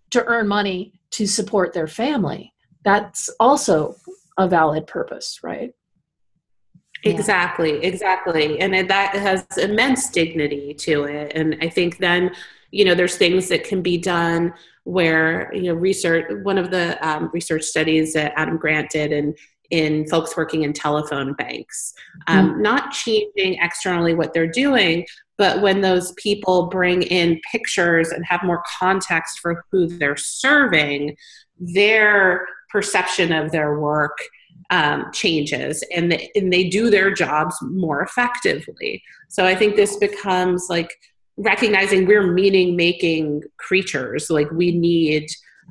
to 0.10 0.26
earn 0.26 0.48
money 0.48 1.00
to 1.12 1.28
support 1.28 1.72
their 1.72 1.88
family. 1.88 2.52
That's 2.84 3.30
also 3.39 3.96
a 4.39 4.48
valid 4.48 4.88
purpose 4.88 5.42
right? 5.44 5.72
Exactly 7.04 7.74
yeah. 7.74 7.88
exactly 7.88 8.60
and 8.60 8.74
that 8.89 9.13
has 9.13 9.46
immense 9.58 10.10
dignity 10.10 10.74
to 10.74 11.04
it. 11.04 11.34
And 11.36 11.56
i 11.62 11.70
think 11.70 12.00
then 12.00 12.32
you 12.72 12.84
know 12.84 12.96
there's 12.96 13.18
things 13.18 13.48
that 13.50 13.63
can 13.63 13.84
be 13.84 14.00
done 14.00 14.54
where 14.86 15.54
you 15.54 15.63
know 15.63 15.76
research 15.76 16.26
one 16.44 16.58
of 16.58 16.72
the 16.72 16.98
um, 17.08 17.30
research 17.32 17.63
studies 17.63 18.13
that 18.13 18.34
adam 18.36 18.58
grant 18.58 18.89
did 18.89 19.12
and 19.12 19.38
in 19.74 20.08
folks 20.08 20.38
working 20.38 20.62
in 20.62 20.72
telephone 20.72 21.34
banks, 21.34 21.94
um, 22.28 22.52
mm 22.52 22.54
not 22.64 22.92
changing 22.92 23.56
externally 23.62 24.14
what 24.14 24.34
they're 24.34 24.48
doing, 24.48 25.06
but 25.38 25.62
when 25.62 25.82
those 25.82 26.14
people 26.14 26.68
bring 26.68 27.02
in 27.02 27.42
pictures 27.52 28.10
and 28.10 28.24
have 28.26 28.44
more 28.44 28.64
context 28.80 29.40
for 29.40 29.66
who 29.70 29.88
they're 29.88 30.16
serving, 30.16 31.18
their 31.60 32.46
perception 32.70 33.34
of 33.34 33.52
their 33.52 33.80
work 33.80 34.18
um, 34.70 35.12
changes 35.12 35.84
and 35.94 36.12
they, 36.12 36.32
and 36.36 36.54
they 36.54 36.70
do 36.70 36.90
their 36.90 37.12
jobs 37.12 37.56
more 37.62 38.02
effectively. 38.02 39.04
So 39.28 39.46
I 39.46 39.56
think 39.56 39.76
this 39.76 39.98
becomes 39.98 40.68
like 40.70 40.92
recognizing 41.36 42.06
we're 42.06 42.32
meaning 42.32 42.76
making 42.76 43.44
creatures, 43.58 44.30
like 44.30 44.50
we 44.52 44.72
need. 44.72 45.28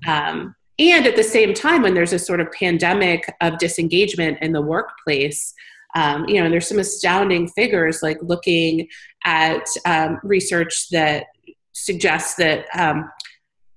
Um, 0.06 0.54
and 0.78 1.06
at 1.06 1.16
the 1.16 1.22
same 1.22 1.54
time, 1.54 1.82
when 1.82 1.94
there's 1.94 2.12
a 2.12 2.18
sort 2.18 2.40
of 2.40 2.50
pandemic 2.52 3.32
of 3.40 3.58
disengagement 3.58 4.38
in 4.40 4.52
the 4.52 4.62
workplace, 4.62 5.54
Um, 5.94 6.24
you 6.26 6.36
know, 6.36 6.44
and 6.44 6.52
there's 6.52 6.68
some 6.68 6.78
astounding 6.78 7.48
figures 7.48 8.02
like 8.02 8.16
looking 8.22 8.88
at 9.24 9.66
um, 9.84 10.18
research 10.22 10.88
that 10.88 11.26
suggests 11.74 12.34
that 12.36 12.64
um, 12.78 13.10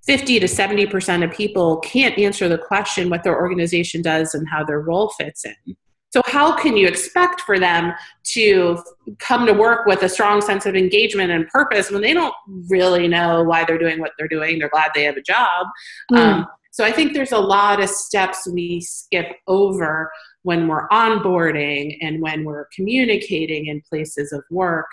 50 0.05 0.39
to 0.39 0.45
70% 0.45 1.23
of 1.23 1.31
people 1.31 1.77
can't 1.79 2.17
answer 2.17 2.47
the 2.47 2.57
question 2.57 3.09
what 3.09 3.23
their 3.23 3.35
organization 3.35 4.01
does 4.01 4.33
and 4.33 4.47
how 4.47 4.63
their 4.63 4.79
role 4.79 5.09
fits 5.09 5.45
in. 5.45 5.75
So, 6.11 6.21
how 6.25 6.55
can 6.55 6.77
you 6.77 6.87
expect 6.87 7.41
for 7.41 7.59
them 7.59 7.91
to 8.35 8.81
come 9.19 9.45
to 9.45 9.51
work 9.53 9.85
with 9.85 10.01
a 10.03 10.07
strong 10.07 10.39
sense 10.39 10.65
of 10.65 10.73
engagement 10.73 11.31
and 11.31 11.45
purpose 11.49 11.91
when 11.91 12.01
they 12.01 12.13
don't 12.13 12.33
really 12.69 13.09
know 13.09 13.43
why 13.43 13.65
they're 13.65 13.77
doing 13.77 13.99
what 13.99 14.11
they're 14.17 14.29
doing? 14.29 14.57
They're 14.57 14.69
glad 14.69 14.91
they 14.95 15.03
have 15.03 15.17
a 15.17 15.21
job. 15.21 15.67
Mm. 16.13 16.17
Um, 16.17 16.47
so, 16.75 16.83
I 16.83 16.91
think 16.91 17.13
there's 17.13 17.31
a 17.31 17.39
lot 17.39 17.81
of 17.81 17.89
steps 17.89 18.45
we 18.51 18.81
skip 18.81 19.27
over 19.47 20.11
when 20.43 20.67
we're 20.67 20.89
onboarding 20.89 21.97
and 22.01 22.21
when 22.21 22.43
we're 22.43 22.67
communicating 22.75 23.67
in 23.67 23.81
places 23.89 24.33
of 24.33 24.43
work 24.51 24.87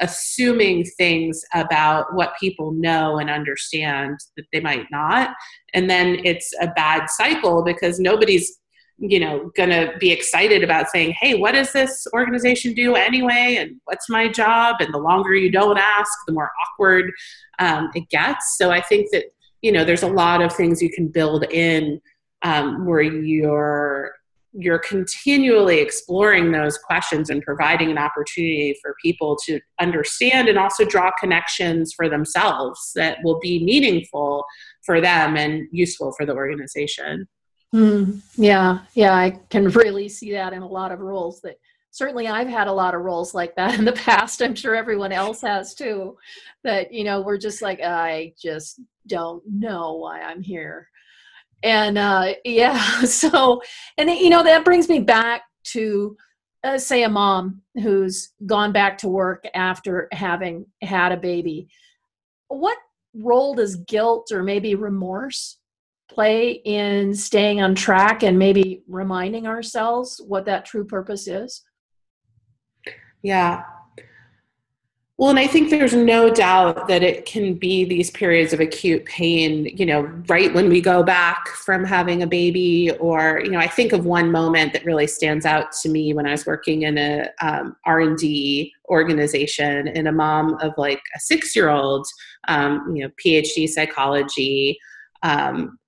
assuming 0.00 0.84
things 0.84 1.42
about 1.54 2.14
what 2.14 2.34
people 2.38 2.72
know 2.72 3.18
and 3.18 3.30
understand 3.30 4.18
that 4.36 4.44
they 4.52 4.60
might 4.60 4.86
not. 4.90 5.34
And 5.72 5.88
then 5.88 6.20
it's 6.22 6.52
a 6.60 6.68
bad 6.68 7.08
cycle 7.08 7.62
because 7.64 7.98
nobody's 7.98 8.58
you 8.98 9.18
know 9.18 9.50
going 9.56 9.70
to 9.70 9.90
be 9.98 10.12
excited 10.12 10.62
about 10.62 10.86
saying 10.88 11.14
hey 11.18 11.34
what 11.34 11.52
does 11.52 11.72
this 11.72 12.06
organization 12.12 12.74
do 12.74 12.94
anyway? 12.94 13.56
And 13.58 13.80
what's 13.84 14.10
my 14.10 14.28
job? 14.28 14.76
And 14.80 14.92
the 14.92 14.98
longer 14.98 15.34
you 15.34 15.50
don't 15.50 15.78
ask 15.78 16.12
the 16.26 16.34
more 16.34 16.50
awkward 16.62 17.10
um, 17.58 17.88
it 17.94 18.08
gets. 18.10 18.58
So 18.58 18.70
i 18.70 18.82
think 18.82 19.08
that 19.12 19.24
you 19.62 19.72
know 19.72 19.84
there's 19.84 20.02
a 20.02 20.08
lot 20.08 20.42
of 20.42 20.54
things 20.54 20.82
you 20.82 20.90
can 20.90 21.08
build 21.08 21.44
in 21.50 22.00
um, 22.42 22.84
where 22.86 23.00
you're 23.00 24.12
you're 24.54 24.78
continually 24.78 25.80
exploring 25.80 26.52
those 26.52 26.76
questions 26.76 27.30
and 27.30 27.42
providing 27.42 27.90
an 27.90 27.96
opportunity 27.96 28.76
for 28.82 28.94
people 29.02 29.36
to 29.46 29.58
understand 29.80 30.48
and 30.48 30.58
also 30.58 30.84
draw 30.84 31.10
connections 31.18 31.94
for 31.94 32.08
themselves 32.08 32.92
that 32.94 33.16
will 33.24 33.40
be 33.40 33.64
meaningful 33.64 34.44
for 34.84 35.00
them 35.00 35.36
and 35.36 35.66
useful 35.72 36.12
for 36.12 36.26
the 36.26 36.34
organization. 36.34 37.26
Mm, 37.74 38.20
yeah, 38.36 38.80
yeah, 38.92 39.14
I 39.14 39.40
can 39.48 39.68
really 39.68 40.10
see 40.10 40.32
that 40.32 40.52
in 40.52 40.60
a 40.60 40.68
lot 40.68 40.92
of 40.92 41.00
roles 41.00 41.40
that 41.40 41.56
certainly 41.90 42.28
I've 42.28 42.48
had 42.48 42.66
a 42.66 42.72
lot 42.72 42.94
of 42.94 43.00
roles 43.00 43.32
like 43.32 43.56
that 43.56 43.74
in 43.78 43.86
the 43.86 43.92
past. 43.92 44.42
I'm 44.42 44.54
sure 44.54 44.74
everyone 44.74 45.12
else 45.12 45.40
has 45.40 45.74
too. 45.74 46.18
That, 46.62 46.92
you 46.92 47.04
know, 47.04 47.22
we're 47.22 47.38
just 47.38 47.62
like, 47.62 47.80
I 47.80 48.34
just 48.40 48.80
don't 49.06 49.42
know 49.46 49.94
why 49.94 50.20
I'm 50.20 50.42
here. 50.42 50.88
And 51.62 51.98
uh, 51.98 52.34
yeah, 52.44 53.00
so, 53.04 53.62
and 53.98 54.10
you 54.10 54.30
know, 54.30 54.42
that 54.42 54.64
brings 54.64 54.88
me 54.88 55.00
back 55.00 55.42
to, 55.64 56.16
uh, 56.64 56.78
say, 56.78 57.04
a 57.04 57.08
mom 57.08 57.62
who's 57.82 58.32
gone 58.46 58.72
back 58.72 58.98
to 58.98 59.08
work 59.08 59.44
after 59.54 60.08
having 60.12 60.66
had 60.82 61.12
a 61.12 61.16
baby. 61.16 61.68
What 62.48 62.78
role 63.14 63.54
does 63.54 63.76
guilt 63.76 64.30
or 64.32 64.42
maybe 64.42 64.74
remorse 64.74 65.58
play 66.08 66.50
in 66.64 67.14
staying 67.14 67.62
on 67.62 67.74
track 67.74 68.22
and 68.22 68.38
maybe 68.38 68.82
reminding 68.86 69.46
ourselves 69.46 70.20
what 70.26 70.44
that 70.44 70.64
true 70.64 70.84
purpose 70.84 71.26
is? 71.26 71.62
Yeah. 73.22 73.62
Well, 75.18 75.28
and 75.28 75.38
I 75.38 75.46
think 75.46 75.68
there's 75.68 75.94
no 75.94 76.32
doubt 76.32 76.88
that 76.88 77.02
it 77.02 77.26
can 77.26 77.54
be 77.54 77.84
these 77.84 78.10
periods 78.10 78.52
of 78.52 78.60
acute 78.60 79.04
pain, 79.04 79.66
you 79.76 79.84
know, 79.84 80.00
right 80.26 80.52
when 80.54 80.70
we 80.70 80.80
go 80.80 81.02
back 81.02 81.48
from 81.48 81.84
having 81.84 82.22
a 82.22 82.26
baby, 82.26 82.90
or 82.98 83.40
you 83.44 83.50
know, 83.50 83.58
I 83.58 83.68
think 83.68 83.92
of 83.92 84.06
one 84.06 84.32
moment 84.32 84.72
that 84.72 84.86
really 84.86 85.06
stands 85.06 85.44
out 85.44 85.70
to 85.82 85.90
me 85.90 86.14
when 86.14 86.26
I 86.26 86.32
was 86.32 86.46
working 86.46 86.82
in 86.82 86.96
a 86.96 87.28
um, 87.42 87.76
R&D 87.84 88.72
organization, 88.88 89.86
and 89.88 90.08
a 90.08 90.12
mom 90.12 90.54
of 90.60 90.72
like 90.78 91.02
a 91.14 91.20
six-year-old, 91.20 92.06
um, 92.48 92.92
you 92.96 93.04
know, 93.04 93.10
PhD 93.22 93.68
psychology, 93.68 94.78
um, 95.22 95.78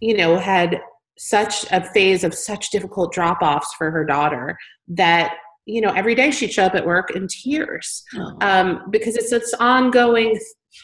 you 0.00 0.16
know, 0.16 0.36
had 0.36 0.80
such 1.16 1.64
a 1.70 1.80
phase 1.80 2.24
of 2.24 2.34
such 2.34 2.70
difficult 2.70 3.12
drop 3.12 3.40
offs 3.40 3.72
for 3.74 3.92
her 3.92 4.04
daughter 4.04 4.58
that 4.88 5.36
you 5.66 5.80
know 5.80 5.92
every 5.92 6.14
day 6.14 6.30
she'd 6.30 6.52
show 6.52 6.64
up 6.64 6.74
at 6.74 6.86
work 6.86 7.10
in 7.12 7.26
tears 7.28 8.04
oh. 8.16 8.36
um, 8.40 8.82
because 8.90 9.16
it's 9.16 9.30
this 9.30 9.54
ongoing 9.60 10.38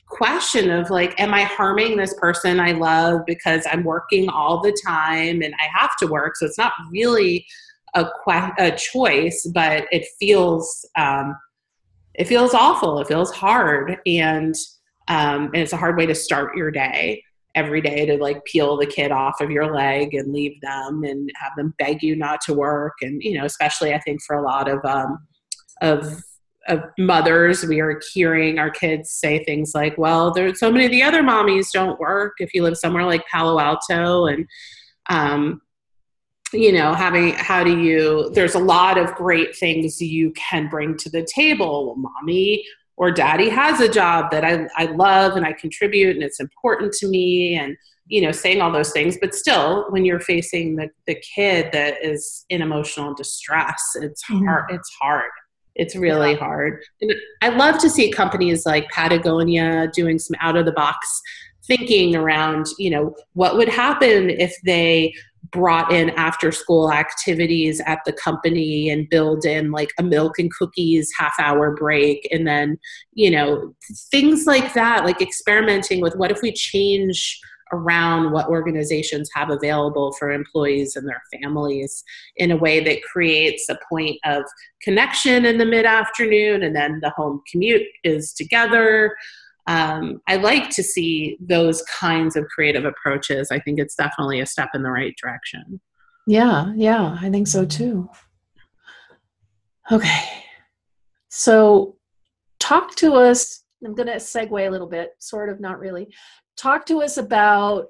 question 0.08 0.70
of 0.70 0.88
like 0.90 1.18
am 1.20 1.34
i 1.34 1.42
harming 1.42 1.96
this 1.96 2.14
person 2.14 2.60
i 2.60 2.72
love 2.72 3.20
because 3.26 3.66
i'm 3.70 3.82
working 3.82 4.28
all 4.28 4.60
the 4.60 4.76
time 4.86 5.42
and 5.42 5.54
i 5.60 5.68
have 5.78 5.96
to 5.98 6.06
work? 6.06 6.36
So 6.36 6.46
it's 6.46 6.58
not 6.58 6.72
really 6.92 7.44
a, 7.94 8.04
que- 8.04 8.54
a 8.58 8.70
choice 8.70 9.50
but 9.52 9.86
it 9.90 10.06
feels 10.18 10.88
um, 10.96 11.34
it 12.14 12.26
feels 12.26 12.54
awful. 12.54 13.00
It 13.00 13.08
feels 13.08 13.30
hard. 13.32 13.96
And 14.06 14.54
um, 15.08 15.46
and 15.46 15.56
it's 15.56 15.72
a 15.72 15.76
hard 15.76 15.96
way 15.96 16.06
to 16.06 16.14
start 16.14 16.56
your 16.56 16.70
day 16.70 17.22
every 17.54 17.80
day 17.80 18.06
to 18.06 18.16
like 18.16 18.44
peel 18.44 18.76
the 18.76 18.86
kid 18.86 19.10
off 19.10 19.40
of 19.40 19.50
your 19.50 19.74
leg 19.74 20.14
and 20.14 20.32
leave 20.32 20.60
them 20.60 21.02
and 21.04 21.30
have 21.36 21.52
them 21.56 21.74
beg 21.78 22.02
you 22.02 22.14
not 22.14 22.40
to 22.42 22.54
work. 22.54 22.94
And 23.02 23.22
you 23.22 23.38
know 23.38 23.44
especially 23.44 23.92
i 23.94 24.00
think 24.00 24.20
for 24.22 24.36
a 24.36 24.42
lot 24.42 24.68
of 24.68 24.84
um 24.84 25.18
of 25.80 26.22
of 26.68 26.82
mothers 26.98 27.64
we 27.64 27.80
are 27.80 28.00
hearing 28.12 28.58
our 28.58 28.70
kids 28.70 29.10
say 29.10 29.42
things 29.44 29.72
like 29.74 29.96
well 29.96 30.30
there's 30.30 30.60
so 30.60 30.70
many 30.70 30.84
of 30.84 30.90
the 30.90 31.02
other 31.02 31.22
mommies 31.22 31.72
don't 31.72 31.98
work 31.98 32.34
if 32.38 32.52
you 32.52 32.62
live 32.62 32.76
somewhere 32.76 33.04
like 33.04 33.24
palo 33.26 33.58
alto. 33.58 34.26
And 34.26 34.46
um 35.08 35.60
you 36.52 36.72
know 36.72 36.92
having 36.92 37.32
how 37.34 37.64
do 37.64 37.80
you 37.80 38.30
there's 38.34 38.54
a 38.54 38.58
lot 38.58 38.98
of 38.98 39.14
great 39.14 39.56
things 39.56 40.00
you 40.00 40.32
can 40.32 40.68
bring 40.68 40.96
to 40.98 41.10
the 41.10 41.26
table. 41.34 41.86
Well, 41.86 42.12
mommy 42.20 42.64
or 42.96 43.10
daddy 43.10 43.48
has 43.48 43.80
a 43.80 43.88
job 43.88 44.30
that 44.30 44.44
I, 44.44 44.66
I 44.76 44.86
love 44.86 45.36
and 45.36 45.46
I 45.46 45.52
contribute 45.52 46.16
and 46.16 46.22
it's 46.22 46.40
important 46.40 46.92
to 46.94 47.08
me 47.08 47.56
and 47.56 47.76
you 48.10 48.20
know 48.20 48.32
saying 48.32 48.60
all 48.60 48.72
those 48.72 48.92
things 48.92 49.16
but 49.20 49.34
still 49.34 49.86
when 49.90 50.04
you're 50.04 50.20
facing 50.20 50.76
the, 50.76 50.88
the 51.06 51.14
kid 51.34 51.70
that 51.72 52.04
is 52.04 52.44
in 52.50 52.60
emotional 52.60 53.14
distress 53.14 53.82
it's 53.94 54.22
mm-hmm. 54.24 54.44
hard 54.46 54.64
it's 54.70 54.90
hard 55.00 55.30
it's 55.76 55.94
really 55.94 56.32
yeah. 56.32 56.38
hard 56.38 56.82
and 57.00 57.12
i 57.40 57.48
love 57.48 57.78
to 57.78 57.88
see 57.88 58.10
companies 58.10 58.66
like 58.66 58.88
patagonia 58.90 59.88
doing 59.94 60.18
some 60.18 60.36
out 60.40 60.56
of 60.56 60.66
the 60.66 60.72
box 60.72 61.22
thinking 61.66 62.16
around 62.16 62.66
you 62.78 62.90
know 62.90 63.14
what 63.34 63.56
would 63.56 63.68
happen 63.68 64.28
if 64.28 64.54
they 64.64 65.14
brought 65.52 65.92
in 65.92 66.10
after 66.10 66.52
school 66.52 66.92
activities 66.92 67.80
at 67.86 68.00
the 68.04 68.12
company 68.12 68.90
and 68.90 69.08
build 69.08 69.44
in 69.44 69.70
like 69.70 69.90
a 69.98 70.02
milk 70.02 70.38
and 70.38 70.50
cookies 70.52 71.10
half 71.18 71.34
hour 71.40 71.74
break 71.74 72.28
and 72.30 72.46
then 72.46 72.78
you 73.14 73.30
know 73.30 73.74
things 74.10 74.46
like 74.46 74.74
that 74.74 75.04
like 75.04 75.20
experimenting 75.20 76.00
with 76.00 76.14
what 76.16 76.30
if 76.30 76.40
we 76.42 76.52
change 76.52 77.40
around 77.72 78.32
what 78.32 78.48
organizations 78.48 79.30
have 79.34 79.50
available 79.50 80.12
for 80.18 80.32
employees 80.32 80.96
and 80.96 81.08
their 81.08 81.22
families 81.32 82.02
in 82.36 82.50
a 82.50 82.56
way 82.56 82.82
that 82.82 83.02
creates 83.02 83.68
a 83.68 83.78
point 83.88 84.16
of 84.24 84.42
connection 84.82 85.44
in 85.44 85.58
the 85.58 85.66
mid 85.66 85.86
afternoon 85.86 86.62
and 86.62 86.74
then 86.74 86.98
the 87.00 87.10
home 87.10 87.40
commute 87.50 87.86
is 88.04 88.32
together 88.32 89.14
um, 89.66 90.20
I 90.26 90.36
like 90.36 90.70
to 90.70 90.82
see 90.82 91.36
those 91.40 91.82
kinds 91.82 92.36
of 92.36 92.46
creative 92.46 92.84
approaches. 92.84 93.50
I 93.50 93.60
think 93.60 93.78
it's 93.78 93.94
definitely 93.94 94.40
a 94.40 94.46
step 94.46 94.70
in 94.74 94.82
the 94.82 94.90
right 94.90 95.14
direction. 95.20 95.80
Yeah, 96.26 96.72
yeah, 96.76 97.18
I 97.20 97.30
think 97.30 97.46
so 97.46 97.64
too. 97.64 98.08
Okay. 99.90 100.44
So, 101.28 101.96
talk 102.58 102.94
to 102.96 103.14
us. 103.14 103.64
I'm 103.84 103.94
going 103.94 104.08
to 104.08 104.16
segue 104.16 104.66
a 104.66 104.70
little 104.70 104.86
bit, 104.86 105.12
sort 105.18 105.48
of, 105.48 105.60
not 105.60 105.78
really. 105.78 106.12
Talk 106.56 106.86
to 106.86 107.02
us 107.02 107.16
about 107.16 107.86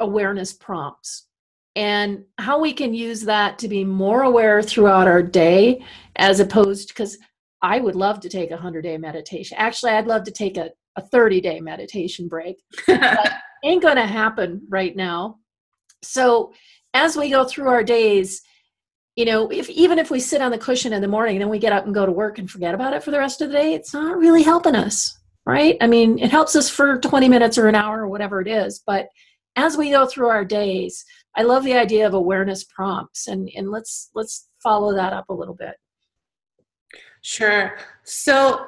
awareness 0.00 0.52
prompts 0.52 1.26
and 1.74 2.24
how 2.38 2.60
we 2.60 2.72
can 2.72 2.94
use 2.94 3.22
that 3.22 3.58
to 3.58 3.68
be 3.68 3.84
more 3.84 4.22
aware 4.22 4.62
throughout 4.62 5.06
our 5.08 5.22
day 5.22 5.84
as 6.16 6.40
opposed 6.40 6.88
because 6.88 7.18
I 7.62 7.80
would 7.80 7.96
love 7.96 8.20
to 8.20 8.28
take 8.28 8.50
a 8.50 8.54
100 8.54 8.82
day 8.82 8.98
meditation. 8.98 9.56
Actually, 9.58 9.92
I'd 9.92 10.06
love 10.06 10.24
to 10.24 10.30
take 10.30 10.56
a 10.56 10.70
a 10.98 11.00
30 11.00 11.40
day 11.40 11.60
meditation 11.60 12.28
break. 12.28 12.56
ain't 13.64 13.82
going 13.82 13.96
to 13.96 14.06
happen 14.06 14.62
right 14.68 14.94
now. 14.94 15.38
So 16.02 16.52
as 16.94 17.16
we 17.16 17.30
go 17.30 17.44
through 17.44 17.68
our 17.68 17.82
days, 17.82 18.42
you 19.16 19.24
know, 19.24 19.48
if 19.50 19.68
even 19.68 19.98
if 19.98 20.10
we 20.10 20.20
sit 20.20 20.42
on 20.42 20.50
the 20.50 20.58
cushion 20.58 20.92
in 20.92 21.02
the 21.02 21.08
morning 21.08 21.36
and 21.36 21.42
then 21.42 21.48
we 21.48 21.58
get 21.58 21.72
up 21.72 21.84
and 21.84 21.94
go 21.94 22.06
to 22.06 22.12
work 22.12 22.38
and 22.38 22.50
forget 22.50 22.74
about 22.74 22.92
it 22.92 23.02
for 23.02 23.10
the 23.10 23.18
rest 23.18 23.40
of 23.40 23.48
the 23.48 23.56
day, 23.56 23.74
it's 23.74 23.92
not 23.92 24.16
really 24.16 24.42
helping 24.42 24.76
us, 24.76 25.18
right? 25.44 25.76
I 25.80 25.86
mean, 25.86 26.18
it 26.18 26.30
helps 26.30 26.54
us 26.54 26.70
for 26.70 26.98
20 26.98 27.28
minutes 27.28 27.58
or 27.58 27.66
an 27.66 27.74
hour 27.74 28.02
or 28.02 28.08
whatever 28.08 28.40
it 28.40 28.46
is, 28.46 28.82
but 28.86 29.08
as 29.56 29.76
we 29.76 29.90
go 29.90 30.06
through 30.06 30.28
our 30.28 30.44
days, 30.44 31.04
I 31.36 31.42
love 31.42 31.64
the 31.64 31.74
idea 31.74 32.06
of 32.06 32.14
awareness 32.14 32.64
prompts 32.64 33.26
and 33.26 33.50
and 33.56 33.70
let's 33.70 34.10
let's 34.14 34.48
follow 34.62 34.94
that 34.94 35.12
up 35.12 35.28
a 35.28 35.34
little 35.34 35.54
bit. 35.54 35.74
Sure. 37.22 37.76
So 38.04 38.66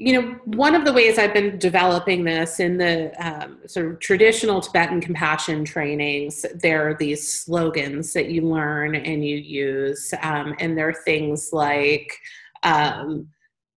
you 0.00 0.12
know, 0.12 0.38
one 0.44 0.76
of 0.76 0.84
the 0.84 0.92
ways 0.92 1.18
I've 1.18 1.34
been 1.34 1.58
developing 1.58 2.22
this 2.22 2.60
in 2.60 2.78
the 2.78 3.12
um, 3.18 3.58
sort 3.66 3.86
of 3.86 3.98
traditional 3.98 4.60
Tibetan 4.60 5.00
compassion 5.00 5.64
trainings, 5.64 6.46
there 6.62 6.88
are 6.88 6.94
these 6.94 7.28
slogans 7.28 8.12
that 8.12 8.30
you 8.30 8.42
learn 8.42 8.94
and 8.94 9.26
you 9.26 9.36
use, 9.36 10.14
um, 10.22 10.54
and 10.60 10.78
there 10.78 10.88
are 10.88 11.02
things 11.04 11.50
like. 11.52 12.16
Um, 12.62 13.28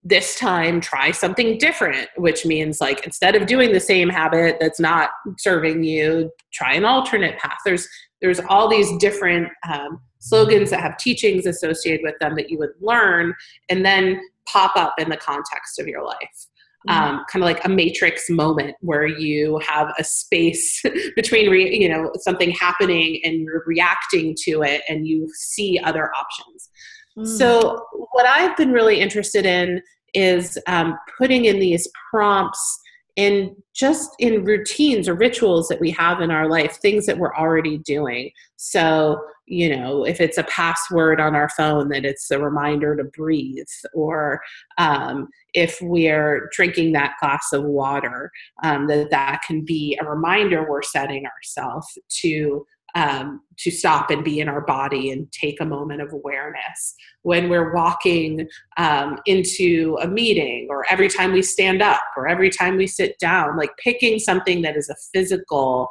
this 0.04 0.40
time 0.40 0.82
try 0.82 1.12
something 1.12 1.60
different 1.60 2.10
which 2.16 2.44
means 2.44 2.82
like 2.82 3.06
instead 3.06 3.36
of 3.36 3.46
doing 3.46 3.72
the 3.72 3.80
same 3.80 4.10
habit 4.10 4.58
that's 4.60 4.80
not 4.80 5.12
serving 5.38 5.84
you 5.84 6.28
try 6.52 6.74
an 6.74 6.84
alternate 6.84 7.38
path 7.38 7.60
there's 7.66 7.88
there's 8.20 8.40
all 8.50 8.68
these 8.68 8.92
different 8.98 9.48
um, 9.72 10.02
slogans 10.22 10.70
that 10.70 10.82
have 10.82 10.98
teachings 10.98 11.46
associated 11.46 12.02
with 12.04 12.16
them 12.20 12.36
that 12.36 12.50
you 12.50 12.58
would 12.58 12.72
learn 12.80 13.34
and 13.70 13.86
then 13.86 14.20
pop 14.48 14.76
up 14.76 14.94
in 14.98 15.10
the 15.10 15.18
context 15.18 15.80
of 15.80 15.88
your 15.88 16.04
life 16.04 16.48
mm-hmm. 16.88 16.92
um, 16.92 17.26
kind 17.30 17.44
of 17.44 17.48
like 17.48 17.64
a 17.66 17.70
matrix 17.70 18.30
moment 18.30 18.76
where 18.82 19.06
you 19.06 19.60
have 19.68 19.94
a 20.00 20.04
space 20.04 20.82
between 21.16 21.50
re- 21.50 21.78
you 21.78 21.90
know 21.90 22.12
something 22.22 22.52
happening 22.52 23.20
and 23.24 23.42
you're 23.42 23.64
reacting 23.66 24.36
to 24.40 24.64
it 24.64 24.82
and 24.88 25.08
you 25.08 25.28
see 25.34 25.80
other 25.84 26.12
options 26.14 26.70
Mm. 27.18 27.28
So, 27.28 27.86
what 28.12 28.26
I've 28.26 28.56
been 28.58 28.72
really 28.72 29.00
interested 29.00 29.46
in 29.46 29.82
is 30.14 30.58
um, 30.68 30.98
putting 31.18 31.46
in 31.46 31.60
these 31.60 31.88
prompts 32.10 32.80
in 33.18 33.56
just 33.76 34.10
in 34.20 34.46
routines 34.46 35.10
or 35.10 35.14
rituals 35.14 35.68
that 35.68 35.80
we 35.80 35.92
have 35.92 36.22
in 36.22 36.32
our 36.32 36.50
life, 36.50 36.78
things 36.78 37.06
that 37.06 37.18
we're 37.18 37.36
already 37.36 37.78
doing. 37.80 38.32
So, 38.56 39.22
you 39.52 39.76
know, 39.76 40.06
if 40.06 40.22
it's 40.22 40.38
a 40.38 40.46
password 40.46 41.20
on 41.20 41.36
our 41.36 41.50
phone, 41.50 41.90
that 41.90 42.06
it's 42.06 42.32
a 42.32 42.40
reminder 42.40 42.96
to 42.96 43.04
breathe, 43.04 43.66
or 43.94 44.40
um, 44.78 45.28
if 45.54 45.78
we're 45.82 46.50
drinking 46.54 46.94
that 46.94 47.16
glass 47.20 47.52
of 47.52 47.64
water, 47.66 48.32
um, 48.64 48.88
that 48.88 49.10
that 49.12 49.42
can 49.46 49.66
be 49.66 50.00
a 50.02 50.10
reminder 50.10 50.66
we're 50.68 50.82
setting 50.82 51.26
ourselves 51.26 51.86
to 52.22 52.66
um, 52.96 53.42
to 53.58 53.72
stop 53.72 54.10
and 54.10 54.24
be 54.24 54.40
in 54.40 54.48
our 54.48 54.62
body 54.62 55.12
and 55.12 55.30
take 55.34 55.60
a 55.60 55.66
moment 55.66 56.02
of 56.02 56.14
awareness. 56.14 56.96
When 57.24 57.50
we're 57.50 57.74
walking 57.74 58.48
um, 58.78 59.20
into 59.26 59.98
a 60.02 60.08
meeting, 60.08 60.68
or 60.70 60.86
every 60.90 61.10
time 61.10 61.34
we 61.34 61.42
stand 61.42 61.82
up, 61.82 62.02
or 62.16 62.30
every 62.30 62.50
time 62.50 62.78
we 62.78 62.88
sit 62.88 63.20
down, 63.20 63.58
like 63.58 63.72
picking 63.84 64.18
something 64.18 64.62
that 64.62 64.78
is 64.78 64.90
a 64.90 64.96
physical 65.14 65.90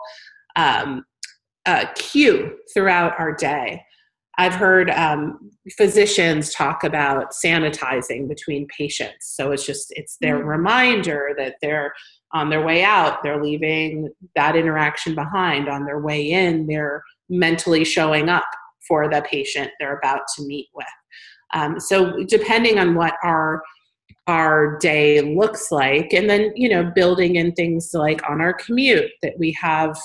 um, 0.57 1.05
uh, 1.71 1.85
cue 1.95 2.57
throughout 2.75 3.13
our 3.19 3.33
day. 3.33 3.81
I've 4.39 4.55
heard 4.55 4.91
um, 4.91 5.51
physicians 5.77 6.53
talk 6.53 6.83
about 6.83 7.33
sanitizing 7.45 8.29
between 8.29 8.67
patients. 8.77 9.35
So 9.37 9.53
it's 9.53 9.65
just, 9.65 9.87
it's 9.91 10.17
their 10.21 10.39
mm-hmm. 10.39 10.49
reminder 10.49 11.31
that 11.39 11.57
they're 11.63 11.93
on 12.33 12.51
their 12.51 12.65
way 12.65 12.83
out, 12.83 13.23
they're 13.23 13.43
leaving 13.43 14.09
that 14.35 14.57
interaction 14.57 15.15
behind. 15.15 15.69
On 15.69 15.85
their 15.85 16.01
way 16.01 16.31
in, 16.31 16.67
they're 16.67 17.03
mentally 17.29 17.85
showing 17.85 18.29
up 18.29 18.49
for 18.89 19.09
the 19.09 19.23
patient 19.23 19.71
they're 19.79 19.99
about 19.99 20.23
to 20.37 20.43
meet 20.47 20.69
with. 20.75 20.87
Um, 21.55 21.79
so 21.79 22.25
depending 22.25 22.79
on 22.79 22.95
what 22.95 23.15
our 23.23 23.63
our 24.27 24.79
day 24.79 25.21
looks 25.21 25.73
like, 25.73 26.13
and 26.13 26.31
then 26.31 26.53
you 26.55 26.69
know 26.69 26.85
building 26.95 27.35
in 27.35 27.53
things 27.53 27.91
like 27.95 28.21
on 28.31 28.41
our 28.41 28.53
commute 28.53 29.11
that 29.23 29.35
we 29.39 29.57
have 29.61 29.99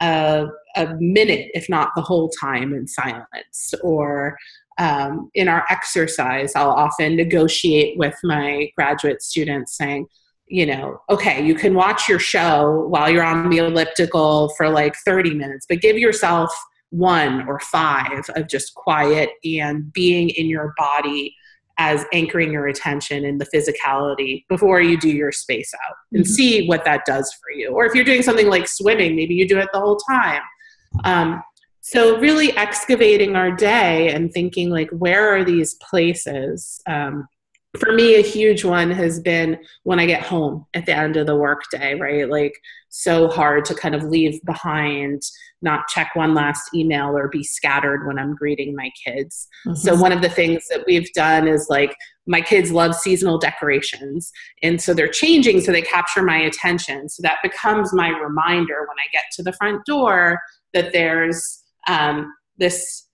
a, 0.00 0.46
a 0.76 0.94
minute, 0.98 1.50
if 1.54 1.68
not 1.68 1.90
the 1.94 2.02
whole 2.02 2.30
time, 2.40 2.72
in 2.74 2.86
silence, 2.86 3.74
or 3.82 4.36
um, 4.78 5.30
in 5.34 5.48
our 5.48 5.64
exercise, 5.70 6.52
I'll 6.54 6.70
often 6.70 7.16
negotiate 7.16 7.98
with 7.98 8.16
my 8.24 8.70
graduate 8.76 9.22
students 9.22 9.76
saying, 9.76 10.06
you 10.46 10.66
know, 10.66 11.00
okay, 11.08 11.44
you 11.44 11.54
can 11.54 11.74
watch 11.74 12.08
your 12.08 12.18
show 12.18 12.86
while 12.88 13.08
you're 13.08 13.24
on 13.24 13.50
the 13.50 13.58
elliptical 13.58 14.52
for 14.56 14.68
like 14.68 14.96
30 15.04 15.34
minutes, 15.34 15.66
but 15.68 15.80
give 15.80 15.96
yourself 15.96 16.50
one 16.90 17.46
or 17.46 17.60
five 17.60 18.28
of 18.34 18.48
just 18.48 18.74
quiet 18.74 19.30
and 19.44 19.92
being 19.92 20.30
in 20.30 20.46
your 20.46 20.74
body 20.76 21.36
as 21.80 22.04
anchoring 22.12 22.52
your 22.52 22.66
attention 22.66 23.24
in 23.24 23.38
the 23.38 23.46
physicality 23.46 24.44
before 24.50 24.82
you 24.82 24.98
do 24.98 25.08
your 25.08 25.32
space 25.32 25.72
out 25.86 25.96
and 26.12 26.24
mm-hmm. 26.24 26.30
see 26.30 26.66
what 26.68 26.84
that 26.84 27.06
does 27.06 27.32
for 27.40 27.50
you. 27.50 27.70
Or 27.70 27.86
if 27.86 27.94
you're 27.94 28.04
doing 28.04 28.22
something 28.22 28.48
like 28.48 28.68
swimming, 28.68 29.16
maybe 29.16 29.34
you 29.34 29.48
do 29.48 29.58
it 29.58 29.70
the 29.72 29.80
whole 29.80 29.96
time. 29.96 30.42
Um, 31.04 31.42
so 31.80 32.20
really 32.20 32.54
excavating 32.58 33.34
our 33.34 33.50
day 33.50 34.10
and 34.10 34.30
thinking 34.30 34.68
like, 34.68 34.90
where 34.90 35.34
are 35.34 35.42
these 35.42 35.74
places? 35.76 36.82
Um, 36.86 37.26
for 37.78 37.92
me 37.92 38.16
a 38.16 38.20
huge 38.20 38.64
one 38.64 38.90
has 38.90 39.20
been 39.20 39.56
when 39.84 40.00
i 40.00 40.04
get 40.04 40.22
home 40.22 40.66
at 40.74 40.86
the 40.86 40.96
end 40.96 41.16
of 41.16 41.28
the 41.28 41.36
workday 41.36 41.94
right 41.94 42.28
like 42.28 42.52
so 42.90 43.28
hard 43.28 43.64
to 43.64 43.74
kind 43.74 43.94
of 43.94 44.04
leave 44.04 44.42
behind 44.44 45.22
not 45.62 45.86
check 45.88 46.10
one 46.14 46.34
last 46.34 46.74
email 46.74 47.16
or 47.16 47.28
be 47.28 47.42
scattered 47.42 48.06
when 48.06 48.18
i'm 48.18 48.34
greeting 48.34 48.74
my 48.74 48.90
kids 49.04 49.48
mm-hmm. 49.66 49.74
so 49.74 49.94
one 49.94 50.12
of 50.12 50.22
the 50.22 50.28
things 50.28 50.66
that 50.68 50.84
we've 50.86 51.10
done 51.12 51.46
is 51.46 51.66
like 51.70 51.96
my 52.26 52.40
kids 52.40 52.70
love 52.70 52.94
seasonal 52.94 53.38
decorations 53.38 54.30
and 54.62 54.80
so 54.80 54.92
they're 54.92 55.08
changing 55.08 55.60
so 55.60 55.72
they 55.72 55.82
capture 55.82 56.22
my 56.22 56.36
attention 56.38 57.08
so 57.08 57.22
that 57.22 57.38
becomes 57.42 57.92
my 57.94 58.08
reminder 58.08 58.80
when 58.80 58.98
i 58.98 59.08
get 59.12 59.24
to 59.32 59.42
the 59.42 59.52
front 59.52 59.84
door 59.86 60.38
that 60.74 60.92
there's 60.92 61.62
um, 61.88 62.32
this 62.58 63.06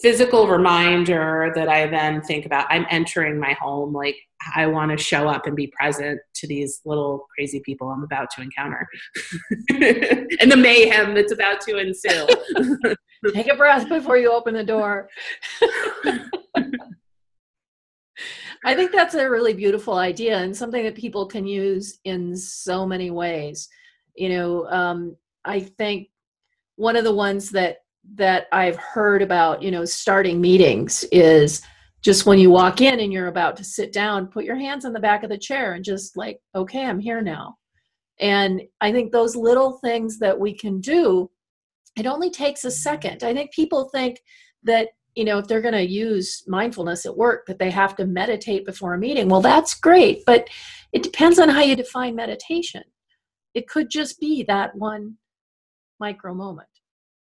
physical 0.00 0.46
reminder 0.46 1.52
that 1.54 1.68
I 1.68 1.86
then 1.86 2.22
think 2.22 2.46
about 2.46 2.66
I'm 2.70 2.86
entering 2.90 3.38
my 3.38 3.52
home. 3.54 3.92
Like, 3.92 4.16
I 4.54 4.66
want 4.66 4.96
to 4.96 5.02
show 5.02 5.28
up 5.28 5.46
and 5.46 5.56
be 5.56 5.72
present 5.78 6.20
to 6.36 6.46
these 6.46 6.80
little 6.84 7.26
crazy 7.34 7.60
people 7.64 7.88
I'm 7.88 8.04
about 8.04 8.28
to 8.36 8.42
encounter 8.42 8.86
and 9.70 10.52
the 10.52 10.56
mayhem 10.56 11.14
that's 11.14 11.32
about 11.32 11.60
to 11.62 11.78
ensue. 11.78 12.26
Take 13.34 13.48
a 13.48 13.56
breath 13.56 13.88
before 13.88 14.16
you 14.16 14.32
open 14.32 14.54
the 14.54 14.62
door. 14.62 15.08
I 18.64 18.74
think 18.74 18.92
that's 18.92 19.14
a 19.14 19.28
really 19.28 19.54
beautiful 19.54 19.94
idea 19.94 20.38
and 20.38 20.56
something 20.56 20.84
that 20.84 20.94
people 20.94 21.26
can 21.26 21.46
use 21.46 21.98
in 22.04 22.36
so 22.36 22.86
many 22.86 23.10
ways. 23.10 23.68
You 24.14 24.30
know, 24.30 24.66
um, 24.68 25.16
I 25.44 25.60
think 25.60 26.08
one 26.76 26.96
of 26.96 27.04
the 27.04 27.14
ones 27.14 27.50
that 27.50 27.78
that 28.14 28.46
I've 28.52 28.76
heard 28.76 29.22
about, 29.22 29.62
you 29.62 29.70
know, 29.70 29.84
starting 29.84 30.40
meetings 30.40 31.04
is 31.12 31.62
just 32.02 32.26
when 32.26 32.38
you 32.38 32.50
walk 32.50 32.80
in 32.80 33.00
and 33.00 33.12
you're 33.12 33.28
about 33.28 33.56
to 33.56 33.64
sit 33.64 33.92
down, 33.92 34.28
put 34.28 34.44
your 34.44 34.56
hands 34.56 34.84
on 34.84 34.92
the 34.92 35.00
back 35.00 35.24
of 35.24 35.30
the 35.30 35.38
chair 35.38 35.74
and 35.74 35.84
just 35.84 36.16
like, 36.16 36.38
okay, 36.54 36.84
I'm 36.84 37.00
here 37.00 37.20
now. 37.20 37.56
And 38.20 38.62
I 38.80 38.92
think 38.92 39.12
those 39.12 39.36
little 39.36 39.78
things 39.78 40.18
that 40.18 40.38
we 40.38 40.54
can 40.54 40.80
do, 40.80 41.30
it 41.96 42.06
only 42.06 42.30
takes 42.30 42.64
a 42.64 42.70
second. 42.70 43.22
I 43.22 43.34
think 43.34 43.52
people 43.52 43.88
think 43.92 44.20
that, 44.62 44.88
you 45.14 45.24
know, 45.24 45.38
if 45.38 45.48
they're 45.48 45.60
going 45.60 45.74
to 45.74 45.86
use 45.86 46.44
mindfulness 46.46 47.04
at 47.04 47.16
work, 47.16 47.46
that 47.46 47.58
they 47.58 47.70
have 47.70 47.96
to 47.96 48.06
meditate 48.06 48.64
before 48.64 48.94
a 48.94 48.98
meeting. 48.98 49.28
Well, 49.28 49.40
that's 49.40 49.74
great, 49.74 50.24
but 50.24 50.48
it 50.92 51.02
depends 51.02 51.38
on 51.38 51.48
how 51.48 51.60
you 51.60 51.76
define 51.76 52.14
meditation. 52.14 52.82
It 53.54 53.68
could 53.68 53.90
just 53.90 54.20
be 54.20 54.44
that 54.44 54.74
one 54.76 55.16
micro 56.00 56.34
moment. 56.34 56.68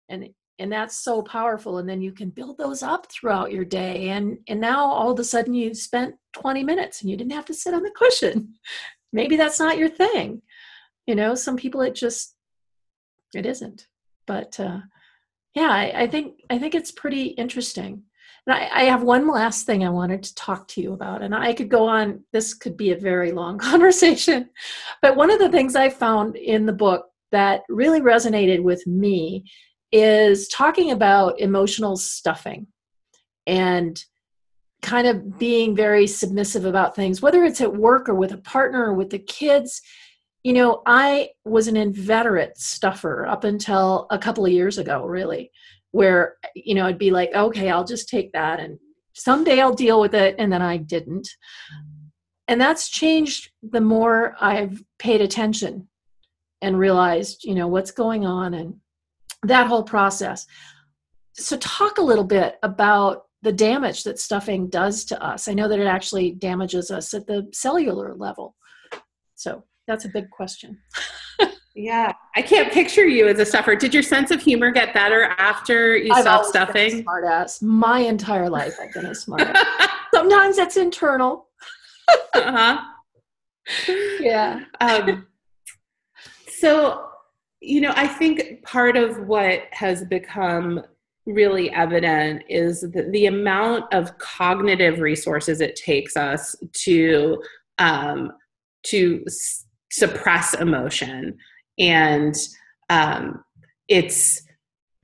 And 0.08 0.28
and 0.58 0.70
that's 0.70 0.96
so 0.96 1.20
powerful 1.22 1.78
and 1.78 1.88
then 1.88 2.00
you 2.00 2.12
can 2.12 2.30
build 2.30 2.58
those 2.58 2.82
up 2.82 3.10
throughout 3.10 3.50
your 3.50 3.64
day 3.64 4.10
and 4.10 4.38
and 4.48 4.60
now 4.60 4.84
all 4.84 5.10
of 5.10 5.18
a 5.18 5.24
sudden 5.24 5.54
you 5.54 5.74
spent 5.74 6.14
20 6.32 6.62
minutes 6.62 7.00
and 7.00 7.10
you 7.10 7.16
didn't 7.16 7.32
have 7.32 7.46
to 7.46 7.54
sit 7.54 7.74
on 7.74 7.82
the 7.82 7.90
cushion. 7.90 8.54
Maybe 9.12 9.36
that's 9.36 9.60
not 9.60 9.78
your 9.78 9.88
thing 9.88 10.42
you 11.06 11.14
know 11.14 11.34
some 11.34 11.56
people 11.56 11.80
it 11.80 11.94
just 11.94 12.34
it 13.34 13.46
isn't 13.46 13.86
but 14.26 14.58
uh 14.60 14.80
yeah 15.54 15.68
I, 15.70 16.02
I 16.02 16.06
think 16.06 16.40
i 16.50 16.58
think 16.58 16.74
it's 16.74 16.92
pretty 16.92 17.26
interesting. 17.26 18.02
And 18.46 18.54
I, 18.54 18.68
I 18.72 18.82
have 18.84 19.02
one 19.02 19.28
last 19.28 19.66
thing 19.66 19.84
i 19.84 19.90
wanted 19.90 20.22
to 20.22 20.34
talk 20.34 20.68
to 20.68 20.80
you 20.80 20.92
about 20.92 21.22
and 21.22 21.34
i 21.34 21.52
could 21.52 21.68
go 21.68 21.88
on 21.88 22.22
this 22.32 22.54
could 22.54 22.76
be 22.76 22.92
a 22.92 22.98
very 22.98 23.32
long 23.32 23.58
conversation 23.70 24.50
but 25.02 25.16
one 25.16 25.30
of 25.30 25.38
the 25.38 25.50
things 25.50 25.76
i 25.76 25.88
found 25.88 26.36
in 26.36 26.66
the 26.66 26.72
book 26.72 27.06
that 27.32 27.62
really 27.68 28.00
resonated 28.00 28.62
with 28.62 28.86
me 28.86 29.44
is 29.94 30.48
talking 30.48 30.90
about 30.90 31.38
emotional 31.38 31.96
stuffing 31.96 32.66
and 33.46 34.04
kind 34.82 35.06
of 35.06 35.38
being 35.38 35.76
very 35.76 36.04
submissive 36.04 36.64
about 36.64 36.96
things, 36.96 37.22
whether 37.22 37.44
it's 37.44 37.60
at 37.60 37.76
work 37.76 38.08
or 38.08 38.14
with 38.16 38.32
a 38.32 38.38
partner 38.38 38.86
or 38.86 38.94
with 38.94 39.10
the 39.10 39.20
kids. 39.20 39.80
You 40.42 40.52
know, 40.52 40.82
I 40.84 41.30
was 41.44 41.68
an 41.68 41.76
inveterate 41.76 42.58
stuffer 42.58 43.24
up 43.24 43.44
until 43.44 44.08
a 44.10 44.18
couple 44.18 44.44
of 44.44 44.50
years 44.50 44.78
ago, 44.78 45.06
really, 45.06 45.52
where, 45.92 46.38
you 46.56 46.74
know, 46.74 46.86
I'd 46.86 46.98
be 46.98 47.12
like, 47.12 47.32
okay, 47.32 47.70
I'll 47.70 47.84
just 47.84 48.08
take 48.08 48.32
that 48.32 48.58
and 48.58 48.80
someday 49.12 49.60
I'll 49.60 49.74
deal 49.74 50.00
with 50.00 50.14
it. 50.16 50.34
And 50.40 50.52
then 50.52 50.60
I 50.60 50.76
didn't. 50.76 51.28
And 52.48 52.60
that's 52.60 52.88
changed 52.88 53.52
the 53.62 53.80
more 53.80 54.34
I've 54.40 54.82
paid 54.98 55.20
attention 55.20 55.88
and 56.60 56.76
realized, 56.80 57.44
you 57.44 57.54
know, 57.54 57.68
what's 57.68 57.92
going 57.92 58.26
on 58.26 58.54
and 58.54 58.80
that 59.44 59.66
whole 59.66 59.82
process. 59.82 60.46
So, 61.34 61.56
talk 61.56 61.98
a 61.98 62.02
little 62.02 62.24
bit 62.24 62.58
about 62.62 63.24
the 63.44 63.52
damage 63.52 64.04
that 64.04 64.18
stuffing 64.18 64.68
does 64.68 65.04
to 65.04 65.22
us. 65.22 65.48
I 65.48 65.52
know 65.52 65.68
that 65.68 65.78
it 65.78 65.86
actually 65.86 66.32
damages 66.32 66.90
us 66.90 67.12
at 67.12 67.26
the 67.26 67.46
cellular 67.52 68.14
level. 68.14 68.56
So 69.34 69.62
that's 69.86 70.06
a 70.06 70.08
big 70.08 70.30
question. 70.30 70.78
yeah, 71.76 72.12
I 72.34 72.40
can't 72.40 72.72
picture 72.72 73.06
you 73.06 73.28
as 73.28 73.38
a 73.38 73.44
stuffer. 73.44 73.76
Did 73.76 73.92
your 73.92 74.02
sense 74.02 74.30
of 74.30 74.40
humor 74.40 74.70
get 74.70 74.94
better 74.94 75.24
after 75.38 75.94
you 75.94 76.10
I've 76.12 76.22
stopped 76.22 76.46
stuffing? 76.46 77.02
smart 77.02 77.26
ass. 77.26 77.60
My 77.60 77.98
entire 78.00 78.48
life, 78.48 78.76
I've 78.82 78.94
been 78.94 79.06
a 79.06 79.10
smartass. 79.10 79.62
Sometimes 80.14 80.56
that's 80.56 80.76
internal. 80.76 81.48
uh-huh. 82.34 82.80
Yeah. 84.20 84.60
Um, 84.80 85.26
so, 86.48 87.08
you 87.64 87.80
know, 87.80 87.92
I 87.96 88.06
think 88.06 88.62
part 88.62 88.96
of 88.96 89.26
what 89.26 89.62
has 89.72 90.04
become 90.04 90.82
really 91.26 91.70
evident 91.70 92.42
is 92.48 92.82
the, 92.82 93.08
the 93.10 93.26
amount 93.26 93.92
of 93.92 94.16
cognitive 94.18 95.00
resources 95.00 95.60
it 95.60 95.74
takes 95.76 96.16
us 96.16 96.54
to 96.72 97.42
um, 97.78 98.32
to 98.84 99.24
s- 99.26 99.64
suppress 99.90 100.54
emotion. 100.54 101.36
And 101.78 102.34
um, 102.90 103.42
it's 103.88 104.42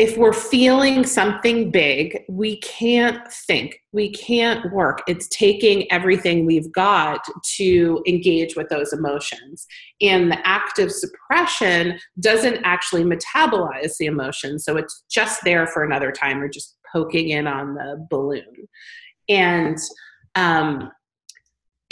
if 0.01 0.17
we're 0.17 0.33
feeling 0.33 1.05
something 1.05 1.71
big, 1.71 2.25
we 2.27 2.59
can't 2.61 3.31
think, 3.31 3.79
we 3.93 4.11
can't 4.11 4.73
work. 4.73 5.03
It's 5.07 5.29
taking 5.29 5.93
everything 5.93 6.47
we've 6.47 6.73
got 6.73 7.21
to 7.57 8.03
engage 8.07 8.57
with 8.57 8.71
those 8.71 8.95
emotions. 8.95 9.67
And 10.01 10.33
the 10.33 10.39
act 10.49 10.79
of 10.79 10.91
suppression 10.91 11.99
doesn't 12.19 12.63
actually 12.65 13.05
metabolize 13.05 13.99
the 13.99 14.07
emotion. 14.07 14.59
So 14.59 14.79
it's 14.79 15.05
just 15.11 15.45
there 15.45 15.67
for 15.67 15.85
another 15.85 16.13
time 16.13 16.41
or 16.41 16.49
just 16.49 16.79
poking 16.91 17.29
in 17.29 17.47
on 17.47 17.75
the 17.75 18.07
balloon. 18.09 18.69
And 19.29 19.77
um, 20.35 20.91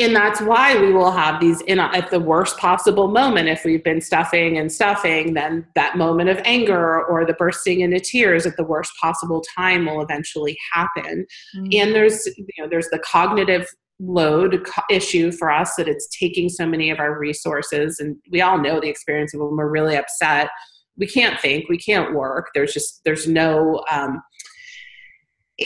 and 0.00 0.14
that's 0.14 0.40
why 0.40 0.80
we 0.80 0.92
will 0.92 1.10
have 1.10 1.40
these 1.40 1.60
in 1.62 1.80
at 1.80 2.10
the 2.10 2.20
worst 2.20 2.56
possible 2.58 3.08
moment 3.08 3.48
if 3.48 3.64
we've 3.64 3.82
been 3.82 4.00
stuffing 4.00 4.58
and 4.58 4.70
stuffing 4.70 5.34
then 5.34 5.66
that 5.74 5.96
moment 5.96 6.28
of 6.28 6.40
anger 6.44 7.04
or 7.04 7.24
the 7.24 7.32
bursting 7.34 7.80
into 7.80 7.98
tears 8.00 8.46
at 8.46 8.56
the 8.56 8.64
worst 8.64 8.92
possible 9.00 9.42
time 9.56 9.86
will 9.86 10.02
eventually 10.02 10.56
happen. 10.72 11.26
Mm-hmm. 11.56 11.68
and 11.72 11.94
there's 11.94 12.26
you 12.26 12.62
know 12.62 12.68
there's 12.68 12.88
the 12.90 12.98
cognitive 13.00 13.66
load 14.00 14.64
issue 14.90 15.32
for 15.32 15.50
us 15.50 15.74
that 15.76 15.88
it's 15.88 16.08
taking 16.16 16.48
so 16.48 16.66
many 16.66 16.90
of 16.90 17.00
our 17.00 17.18
resources. 17.18 17.98
And 17.98 18.16
we 18.30 18.40
all 18.40 18.58
know 18.58 18.80
the 18.80 18.88
experience 18.88 19.34
of 19.34 19.40
when 19.40 19.56
we're 19.56 19.68
really 19.68 19.96
upset. 19.96 20.50
We 20.96 21.06
can't 21.06 21.40
think 21.40 21.68
we 21.68 21.78
can't 21.78 22.14
work. 22.14 22.50
There's 22.54 22.72
just 22.72 23.00
there's 23.04 23.26
no 23.26 23.84
um, 23.90 24.20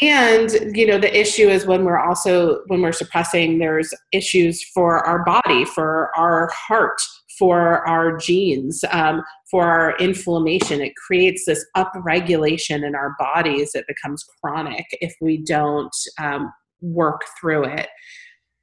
and 0.00 0.52
you 0.74 0.86
know 0.86 0.98
the 0.98 1.18
issue 1.18 1.48
is 1.48 1.66
when 1.66 1.84
we're 1.84 1.98
also 1.98 2.60
when 2.68 2.80
we're 2.80 2.92
suppressing 2.92 3.58
there's 3.58 3.92
issues 4.12 4.64
for 4.72 5.04
our 5.04 5.22
body 5.24 5.64
for 5.66 6.10
our 6.16 6.48
heart 6.54 7.00
for 7.38 7.86
our 7.86 8.16
genes 8.16 8.84
um, 8.90 9.22
for 9.50 9.64
our 9.64 9.94
inflammation 9.98 10.80
it 10.80 10.94
creates 10.96 11.44
this 11.44 11.64
upregulation 11.76 12.86
in 12.86 12.94
our 12.94 13.14
bodies 13.18 13.72
that 13.72 13.84
becomes 13.86 14.24
chronic 14.40 14.86
if 15.02 15.14
we 15.20 15.36
don't 15.36 15.94
um, 16.18 16.50
work 16.80 17.20
through 17.38 17.64
it 17.64 17.88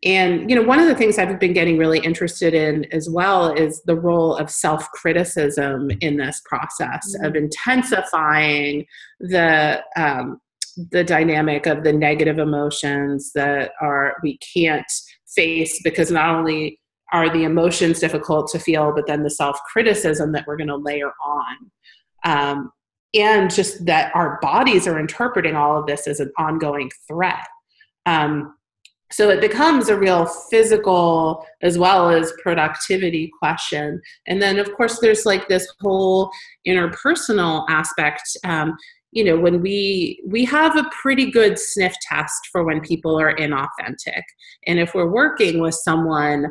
and 0.04 0.50
you 0.50 0.56
know 0.56 0.64
one 0.64 0.80
of 0.80 0.88
the 0.88 0.96
things 0.96 1.20
i've 1.20 1.40
been 1.40 1.54
getting 1.54 1.78
really 1.78 2.00
interested 2.00 2.56
in 2.56 2.86
as 2.92 3.08
well 3.08 3.54
is 3.54 3.84
the 3.86 3.96
role 3.96 4.36
of 4.36 4.50
self-criticism 4.50 5.92
in 6.02 6.18
this 6.18 6.42
process 6.46 7.16
mm-hmm. 7.16 7.26
of 7.26 7.36
intensifying 7.36 8.84
the 9.20 9.80
um, 9.96 10.40
the 10.92 11.04
dynamic 11.04 11.66
of 11.66 11.84
the 11.84 11.94
negative 11.94 12.40
emotions 12.40 13.32
that 13.34 13.72
are 13.82 14.16
we 14.24 14.38
can't 14.54 14.92
face 15.36 15.80
because 15.84 16.12
not 16.12 16.36
only 16.36 16.80
are 17.12 17.30
the 17.30 17.44
emotions 17.44 18.00
difficult 18.00 18.50
to 18.52 18.60
feel 18.60 18.94
but 18.94 19.08
then 19.08 19.24
the 19.24 19.30
self-criticism 19.30 20.32
that 20.32 20.46
we're 20.48 20.58
going 20.58 20.68
to 20.68 20.76
layer 20.76 21.12
on. 21.26 21.56
Um, 22.26 22.72
and 23.16 23.52
just 23.54 23.86
that 23.86 24.16
our 24.16 24.38
bodies 24.42 24.86
are 24.86 25.00
interpreting 25.00 25.56
all 25.56 25.80
of 25.80 25.88
this 25.88 26.08
as 26.08 26.20
an 26.20 26.32
ongoing 26.38 26.92
threat. 27.08 27.48
Um, 28.06 28.54
so 29.12 29.30
it 29.30 29.42
becomes 29.42 29.90
a 29.90 29.98
real 29.98 30.28
physical 30.52 31.44
as 31.64 31.80
well 31.80 32.10
as 32.10 32.32
productivity 32.44 33.32
question. 33.42 34.00
And 34.28 34.40
then 34.40 34.60
of 34.60 34.72
course 34.76 35.00
there's 35.00 35.26
like 35.26 35.48
this 35.48 35.68
whole 35.82 36.30
interpersonal 36.68 37.66
aspect 37.70 38.22
um, 38.44 38.78
you 39.12 39.24
know 39.24 39.38
when 39.38 39.62
we 39.62 40.22
we 40.28 40.46
have 40.46 40.76
a 40.76 40.90
pretty 41.02 41.32
good 41.32 41.58
sniff 41.58 41.96
test 42.02 42.48
for 42.52 42.64
when 42.64 42.82
people 42.82 43.20
are 43.20 43.36
inauthentic. 43.36 44.24
And 44.68 44.80
if 44.80 44.94
we're 44.94 45.12
working 45.12 45.60
with 45.60 45.76
someone 45.76 46.48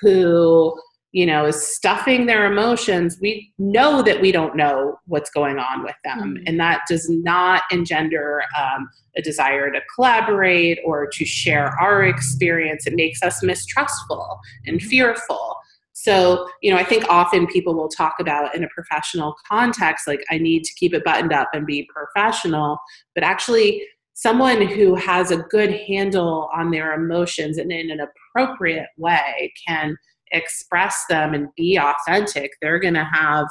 who 0.00 0.74
you 1.12 1.26
know 1.26 1.46
is 1.46 1.60
stuffing 1.60 2.26
their 2.26 2.50
emotions 2.50 3.18
we 3.20 3.52
know 3.58 4.00
that 4.00 4.20
we 4.20 4.30
don't 4.30 4.54
know 4.54 4.96
what's 5.06 5.30
going 5.30 5.58
on 5.58 5.82
with 5.82 5.96
them. 6.04 6.18
Mm-hmm. 6.18 6.44
and 6.46 6.60
that 6.60 6.82
does 6.88 7.08
not 7.10 7.62
engender 7.72 8.42
um, 8.58 8.88
a 9.16 9.22
desire 9.22 9.70
to 9.70 9.80
collaborate 9.94 10.78
or 10.84 11.08
to 11.08 11.24
share 11.24 11.68
our 11.80 12.04
experience. 12.04 12.86
It 12.86 12.94
makes 12.94 13.22
us 13.22 13.42
mistrustful 13.42 14.38
and 14.66 14.80
fearful 14.80 15.56
so, 16.02 16.48
you 16.62 16.70
know, 16.70 16.78
I 16.78 16.84
think 16.84 17.04
often 17.10 17.46
people 17.46 17.74
will 17.74 17.90
talk 17.90 18.14
about 18.20 18.54
in 18.54 18.64
a 18.64 18.68
professional 18.68 19.36
context, 19.46 20.08
like, 20.08 20.24
I 20.30 20.38
need 20.38 20.64
to 20.64 20.72
keep 20.72 20.94
it 20.94 21.04
buttoned 21.04 21.34
up 21.34 21.50
and 21.52 21.66
be 21.66 21.86
professional. 21.94 22.78
But 23.14 23.22
actually, 23.22 23.82
someone 24.14 24.66
who 24.66 24.94
has 24.94 25.30
a 25.30 25.44
good 25.50 25.78
handle 25.86 26.48
on 26.54 26.70
their 26.70 26.94
emotions 26.94 27.58
and 27.58 27.70
in 27.70 27.90
an 27.90 28.00
appropriate 28.00 28.86
way 28.96 29.52
can 29.68 29.94
express 30.32 31.04
them 31.10 31.34
and 31.34 31.48
be 31.54 31.78
authentic, 31.78 32.52
they're 32.62 32.78
going 32.78 32.94
to 32.94 33.04
have 33.04 33.46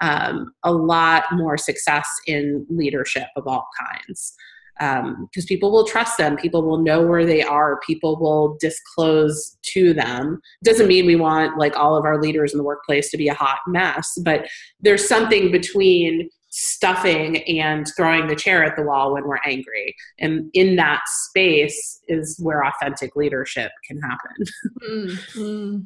um, 0.00 0.54
a 0.64 0.72
lot 0.72 1.24
more 1.32 1.58
success 1.58 2.08
in 2.26 2.64
leadership 2.70 3.26
of 3.36 3.46
all 3.46 3.68
kinds 3.78 4.34
because 4.80 5.44
um, 5.44 5.46
people 5.46 5.70
will 5.70 5.86
trust 5.86 6.16
them 6.16 6.36
people 6.36 6.62
will 6.62 6.78
know 6.78 7.06
where 7.06 7.26
they 7.26 7.42
are 7.42 7.78
people 7.86 8.18
will 8.18 8.56
disclose 8.60 9.58
to 9.62 9.92
them 9.92 10.40
doesn't 10.64 10.88
mean 10.88 11.04
we 11.04 11.16
want 11.16 11.58
like 11.58 11.76
all 11.76 11.96
of 11.96 12.06
our 12.06 12.20
leaders 12.20 12.52
in 12.52 12.58
the 12.58 12.64
workplace 12.64 13.10
to 13.10 13.18
be 13.18 13.28
a 13.28 13.34
hot 13.34 13.58
mess 13.66 14.16
but 14.24 14.48
there's 14.80 15.06
something 15.06 15.52
between 15.52 16.30
stuffing 16.48 17.36
and 17.46 17.86
throwing 17.94 18.26
the 18.26 18.34
chair 18.34 18.64
at 18.64 18.74
the 18.74 18.82
wall 18.82 19.12
when 19.12 19.24
we're 19.24 19.38
angry 19.44 19.94
and 20.18 20.48
in 20.54 20.76
that 20.76 21.02
space 21.06 22.00
is 22.08 22.38
where 22.40 22.64
authentic 22.64 23.14
leadership 23.14 23.70
can 23.86 24.00
happen 24.00 24.44
mm-hmm. 24.90 25.78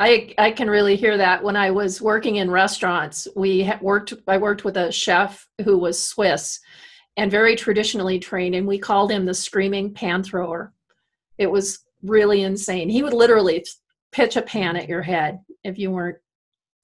I, 0.00 0.32
I 0.38 0.52
can 0.52 0.70
really 0.70 0.94
hear 0.94 1.16
that 1.16 1.42
when 1.42 1.56
I 1.56 1.72
was 1.72 2.00
working 2.00 2.36
in 2.36 2.52
restaurants. 2.52 3.26
We 3.34 3.68
worked. 3.80 4.14
I 4.28 4.38
worked 4.38 4.64
with 4.64 4.76
a 4.76 4.92
chef 4.92 5.44
who 5.64 5.76
was 5.76 6.00
Swiss, 6.00 6.60
and 7.18 7.32
very 7.32 7.56
traditionally 7.56 8.20
trained, 8.20 8.54
and 8.54 8.66
we 8.66 8.78
called 8.78 9.10
him 9.10 9.26
the 9.26 9.34
screaming 9.34 9.92
pan 9.92 10.22
thrower. 10.22 10.72
It 11.36 11.50
was 11.50 11.80
really 12.02 12.42
insane. 12.42 12.88
He 12.88 13.02
would 13.02 13.12
literally 13.12 13.66
pitch 14.12 14.36
a 14.36 14.42
pan 14.42 14.76
at 14.76 14.88
your 14.88 15.02
head 15.02 15.40
if 15.64 15.78
you 15.78 15.90
weren't, 15.90 16.16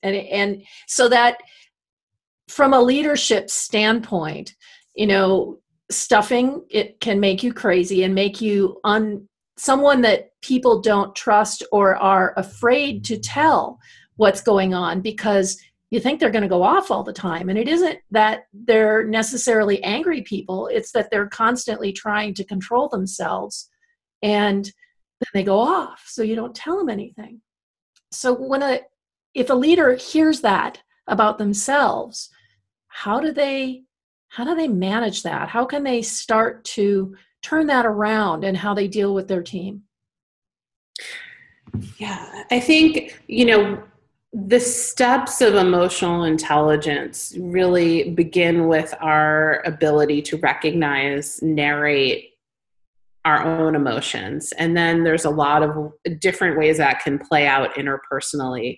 and 0.02 0.16
and 0.16 0.62
so 0.88 1.08
that 1.08 1.38
from 2.48 2.74
a 2.74 2.82
leadership 2.82 3.48
standpoint, 3.48 4.54
you 4.94 5.06
know, 5.06 5.60
stuffing 5.90 6.64
it 6.68 6.98
can 6.98 7.20
make 7.20 7.44
you 7.44 7.52
crazy 7.52 8.02
and 8.02 8.14
make 8.14 8.40
you 8.40 8.80
un 8.82 9.28
someone 9.56 10.00
that 10.00 10.30
people 10.42 10.80
don't 10.80 11.14
trust 11.14 11.62
or 11.70 11.94
are 11.94 12.34
afraid 12.36 13.04
to 13.04 13.16
tell 13.16 13.78
what's 14.16 14.40
going 14.40 14.74
on 14.74 15.00
because 15.00 15.56
you 15.94 16.00
think 16.00 16.18
they're 16.18 16.30
going 16.30 16.42
to 16.42 16.48
go 16.48 16.64
off 16.64 16.90
all 16.90 17.04
the 17.04 17.12
time. 17.12 17.48
And 17.48 17.56
it 17.56 17.68
isn't 17.68 18.00
that 18.10 18.46
they're 18.52 19.04
necessarily 19.04 19.80
angry 19.84 20.22
people, 20.22 20.66
it's 20.66 20.90
that 20.90 21.08
they're 21.08 21.28
constantly 21.28 21.92
trying 21.92 22.34
to 22.34 22.44
control 22.44 22.88
themselves 22.88 23.70
and 24.20 24.64
then 24.64 25.28
they 25.32 25.44
go 25.44 25.60
off. 25.60 26.02
So 26.08 26.22
you 26.22 26.34
don't 26.34 26.54
tell 26.54 26.76
them 26.76 26.88
anything. 26.88 27.40
So 28.10 28.34
when 28.34 28.62
a 28.62 28.80
if 29.34 29.50
a 29.50 29.54
leader 29.54 29.94
hears 29.94 30.40
that 30.40 30.82
about 31.06 31.38
themselves, 31.38 32.28
how 32.88 33.20
do 33.20 33.30
they 33.30 33.84
how 34.30 34.44
do 34.44 34.56
they 34.56 34.66
manage 34.66 35.22
that? 35.22 35.48
How 35.48 35.64
can 35.64 35.84
they 35.84 36.02
start 36.02 36.64
to 36.76 37.14
turn 37.40 37.68
that 37.68 37.86
around 37.86 38.42
and 38.42 38.56
how 38.56 38.74
they 38.74 38.88
deal 38.88 39.14
with 39.14 39.28
their 39.28 39.44
team? 39.44 39.82
Yeah, 41.98 42.44
I 42.50 42.58
think, 42.58 43.20
you 43.28 43.44
know, 43.44 43.82
the 44.34 44.58
steps 44.58 45.40
of 45.40 45.54
emotional 45.54 46.24
intelligence 46.24 47.34
really 47.38 48.10
begin 48.10 48.66
with 48.66 48.92
our 49.00 49.62
ability 49.64 50.20
to 50.22 50.36
recognize, 50.38 51.40
narrate 51.40 52.30
our 53.24 53.44
own 53.44 53.76
emotions. 53.76 54.52
And 54.58 54.76
then 54.76 55.04
there's 55.04 55.24
a 55.24 55.30
lot 55.30 55.62
of 55.62 55.92
different 56.18 56.58
ways 56.58 56.78
that 56.78 57.00
can 57.00 57.18
play 57.18 57.46
out 57.46 57.76
interpersonally. 57.76 58.76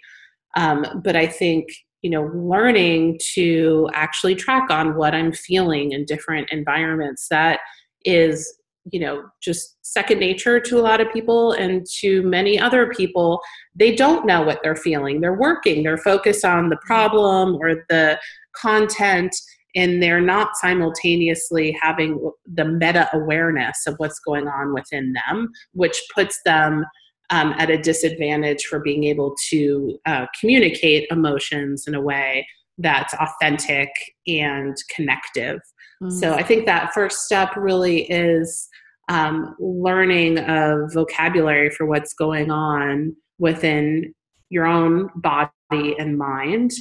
Um, 0.57 1.01
but 1.03 1.17
I 1.17 1.27
think, 1.27 1.69
you 2.03 2.11
know, 2.11 2.31
learning 2.35 3.19
to 3.33 3.89
actually 3.95 4.35
track 4.35 4.71
on 4.71 4.95
what 4.95 5.15
I'm 5.15 5.33
feeling 5.33 5.93
in 5.93 6.05
different 6.05 6.51
environments, 6.53 7.29
that 7.31 7.61
is 8.05 8.56
you 8.91 9.01
know 9.01 9.25
just 9.43 9.79
second 9.83 10.21
nature 10.21 10.61
to 10.61 10.79
a 10.79 10.83
lot 10.83 11.01
of 11.01 11.13
people 11.13 11.53
and 11.53 11.87
to 12.01 12.23
many 12.23 12.59
other 12.59 12.93
people 12.95 13.41
they 13.77 13.95
don't 13.95 14.27
know 14.27 14.43
what 14.43 14.61
they're 14.63 14.75
feeling. 14.75 15.21
They're 15.21 15.39
working. 15.39 15.83
They're 15.83 15.99
focused 15.99 16.45
on 16.45 16.71
the 16.71 16.79
problem 16.79 17.57
or 17.57 17.85
the 17.89 18.19
content 18.55 19.37
and 19.75 20.03
they're 20.03 20.23
not 20.23 20.57
simultaneously 20.57 21.77
having 21.81 22.31
the 22.55 22.65
meta 22.65 23.09
awareness 23.13 23.87
of 23.87 23.95
what's 23.99 24.19
going 24.21 24.49
on 24.49 24.73
within 24.73 25.13
them 25.13 25.51
which 25.75 26.03
puts 26.15 26.41
them 26.47 26.85
um, 27.29 27.53
at 27.59 27.71
a 27.71 27.77
disadvantage 27.77 28.65
for 28.65 28.79
being 28.79 29.05
able 29.05 29.35
to 29.51 29.99
uh, 30.07 30.27
communicate 30.41 31.07
emotions 31.11 31.85
in 31.87 31.95
a 31.95 32.01
way 32.01 32.47
that's 32.79 33.15
authentic 33.15 33.89
and 34.27 34.77
connective. 34.95 35.61
Mm-hmm. 36.03 36.11
So 36.11 36.35
I 36.35 36.43
think 36.43 36.67
that 36.67 36.93
first 36.93 37.21
step 37.21 37.57
really 37.57 38.03
is 38.11 38.69
um, 39.09 39.55
learning 39.59 40.39
a 40.39 40.87
vocabulary 40.93 41.71
for 41.71 41.87
what's 41.87 42.15
going 42.15 42.51
on 42.51 43.17
within 43.39 44.15
your 44.51 44.67
own 44.67 45.11
body 45.17 45.51
and 45.99 46.19
mind. 46.19 46.73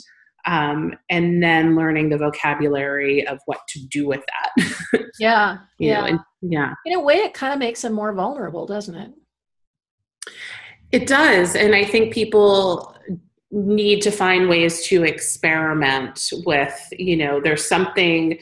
Um, 0.47 0.93
and 1.09 1.41
then 1.41 1.75
learning 1.75 2.09
the 2.09 2.19
vocabulary 2.19 3.25
of 3.27 3.39
what 3.47 3.61
to 3.69 3.79
do 3.87 4.05
with 4.05 4.23
that. 4.27 5.01
yeah. 5.19 5.57
yeah. 5.79 6.01
Know, 6.01 6.05
and, 6.05 6.19
yeah. 6.41 6.73
In 6.85 6.93
a 6.93 7.01
way, 7.01 7.15
it 7.15 7.33
kind 7.33 7.51
of 7.51 7.57
makes 7.57 7.81
them 7.81 7.93
more 7.93 8.13
vulnerable, 8.13 8.67
doesn't 8.67 8.93
it? 8.93 9.11
It 10.91 11.07
does. 11.07 11.55
And 11.55 11.73
I 11.73 11.83
think 11.83 12.13
people 12.13 12.94
need 13.55 14.01
to 14.01 14.11
find 14.11 14.49
ways 14.49 14.85
to 14.87 15.03
experiment 15.03 16.31
with, 16.45 16.77
you 16.91 17.17
know, 17.17 17.41
there's 17.41 17.65
something 17.67 18.37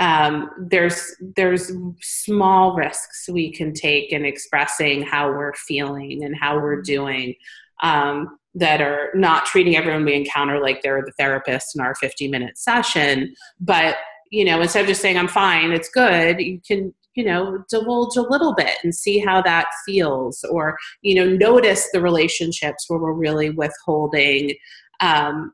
um, 0.00 0.50
there's 0.58 1.14
there's 1.36 1.70
small 2.00 2.74
risks 2.74 3.28
we 3.28 3.52
can 3.52 3.72
take 3.72 4.10
in 4.10 4.24
expressing 4.24 5.02
how 5.02 5.28
we're 5.28 5.54
feeling 5.54 6.24
and 6.24 6.36
how 6.36 6.56
we're 6.56 6.82
doing 6.82 7.34
um, 7.80 8.36
that 8.56 8.80
are 8.80 9.10
not 9.14 9.46
treating 9.46 9.76
everyone 9.76 10.04
we 10.04 10.14
encounter 10.14 10.60
like 10.60 10.82
they're 10.82 11.04
the 11.06 11.12
therapist 11.16 11.76
in 11.76 11.80
our 11.80 11.94
50 11.94 12.26
minute 12.26 12.58
session. 12.58 13.32
But 13.60 13.96
you 14.34 14.44
know 14.44 14.60
instead 14.60 14.80
of 14.82 14.88
just 14.88 15.00
saying 15.00 15.16
i'm 15.16 15.28
fine 15.28 15.70
it's 15.70 15.88
good 15.88 16.40
you 16.40 16.60
can 16.66 16.92
you 17.14 17.24
know 17.24 17.64
divulge 17.70 18.16
a 18.16 18.22
little 18.22 18.54
bit 18.54 18.76
and 18.82 18.94
see 18.94 19.18
how 19.18 19.40
that 19.42 19.66
feels 19.86 20.44
or 20.50 20.76
you 21.02 21.14
know 21.14 21.28
notice 21.28 21.88
the 21.92 22.00
relationships 22.00 22.84
where 22.88 22.98
we're 22.98 23.12
really 23.12 23.50
withholding 23.50 24.54
um, 25.00 25.52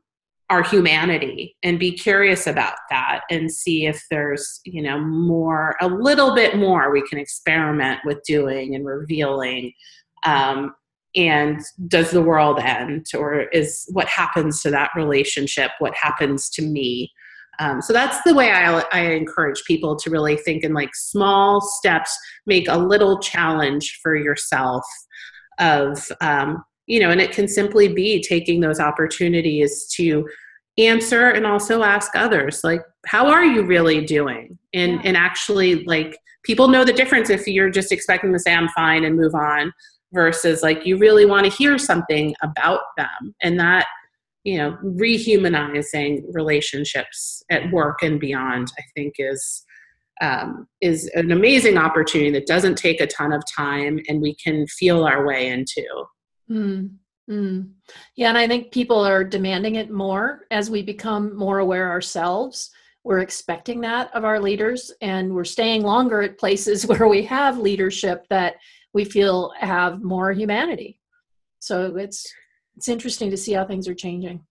our 0.49 0.63
humanity 0.63 1.55
and 1.63 1.79
be 1.79 1.93
curious 1.93 2.45
about 2.45 2.75
that 2.89 3.21
and 3.29 3.49
see 3.51 3.85
if 3.85 4.03
there's 4.11 4.59
you 4.65 4.81
know 4.81 4.99
more 4.99 5.75
a 5.81 5.87
little 5.87 6.35
bit 6.35 6.57
more 6.57 6.91
we 6.91 7.07
can 7.07 7.19
experiment 7.19 7.99
with 8.05 8.21
doing 8.23 8.75
and 8.75 8.85
revealing 8.85 9.71
um, 10.25 10.73
and 11.15 11.61
does 11.87 12.11
the 12.11 12.21
world 12.21 12.59
end 12.59 13.05
or 13.17 13.43
is 13.49 13.85
what 13.91 14.07
happens 14.07 14.61
to 14.61 14.69
that 14.69 14.91
relationship 14.95 15.71
what 15.79 15.93
happens 15.95 16.49
to 16.49 16.61
me 16.61 17.11
um, 17.59 17.81
so 17.81 17.93
that's 17.93 18.17
the 18.23 18.33
way 18.33 18.51
I, 18.51 18.83
I 18.91 19.01
encourage 19.11 19.63
people 19.65 19.95
to 19.97 20.09
really 20.09 20.37
think 20.37 20.63
in 20.63 20.73
like 20.73 20.95
small 20.95 21.61
steps, 21.61 22.17
make 22.45 22.67
a 22.67 22.77
little 22.77 23.19
challenge 23.19 23.99
for 24.01 24.15
yourself 24.15 24.83
of, 25.59 26.07
um, 26.21 26.63
you 26.87 26.99
know, 26.99 27.11
and 27.11 27.21
it 27.21 27.31
can 27.31 27.47
simply 27.47 27.87
be 27.87 28.21
taking 28.21 28.61
those 28.61 28.79
opportunities 28.79 29.87
to 29.95 30.27
answer 30.77 31.29
and 31.29 31.45
also 31.45 31.83
ask 31.83 32.15
others, 32.15 32.63
like, 32.63 32.81
how 33.05 33.27
are 33.27 33.45
you 33.45 33.63
really 33.63 34.05
doing? 34.05 34.57
And, 34.73 34.93
yeah. 34.93 35.01
and 35.03 35.17
actually, 35.17 35.83
like, 35.83 36.17
people 36.43 36.67
know 36.67 36.83
the 36.83 36.93
difference 36.93 37.29
if 37.29 37.47
you're 37.47 37.69
just 37.69 37.91
expecting 37.91 38.33
to 38.33 38.39
say, 38.39 38.53
I'm 38.53 38.69
fine 38.69 39.03
and 39.03 39.15
move 39.15 39.35
on 39.35 39.71
versus 40.13 40.61
like 40.63 40.85
you 40.85 40.97
really 40.97 41.25
want 41.25 41.45
to 41.45 41.51
hear 41.51 41.77
something 41.77 42.35
about 42.41 42.81
them. 42.97 43.35
And 43.41 43.59
that 43.59 43.85
you 44.43 44.57
know 44.57 44.77
rehumanizing 44.83 46.23
relationships 46.31 47.43
at 47.49 47.71
work 47.71 48.01
and 48.01 48.19
beyond 48.19 48.71
i 48.77 48.83
think 48.95 49.15
is 49.17 49.65
um, 50.21 50.67
is 50.81 51.09
an 51.15 51.31
amazing 51.31 51.79
opportunity 51.79 52.29
that 52.29 52.45
doesn't 52.45 52.75
take 52.75 53.01
a 53.01 53.07
ton 53.07 53.33
of 53.33 53.43
time 53.55 53.99
and 54.07 54.21
we 54.21 54.35
can 54.35 54.67
feel 54.67 55.03
our 55.03 55.25
way 55.25 55.47
into 55.47 55.83
mm, 56.49 56.89
mm. 57.29 57.69
yeah 58.15 58.29
and 58.29 58.37
i 58.37 58.47
think 58.47 58.71
people 58.71 58.99
are 58.99 59.23
demanding 59.23 59.75
it 59.75 59.89
more 59.89 60.45
as 60.51 60.69
we 60.69 60.81
become 60.81 61.35
more 61.35 61.59
aware 61.59 61.89
ourselves. 61.89 62.71
We're 63.03 63.19
expecting 63.19 63.81
that 63.81 64.15
of 64.15 64.25
our 64.25 64.39
leaders 64.39 64.91
and 65.01 65.33
we're 65.33 65.43
staying 65.43 65.81
longer 65.81 66.21
at 66.21 66.37
places 66.37 66.85
where 66.87 67.07
we 67.07 67.23
have 67.23 67.57
leadership 67.57 68.27
that 68.29 68.57
we 68.93 69.05
feel 69.05 69.51
have 69.59 70.03
more 70.03 70.31
humanity. 70.33 70.99
So 71.59 71.95
it's 71.95 72.31
it's 72.75 72.87
interesting 72.87 73.29
to 73.31 73.37
see 73.37 73.53
how 73.53 73.65
things 73.65 73.87
are 73.87 73.93
changing. 73.93 74.41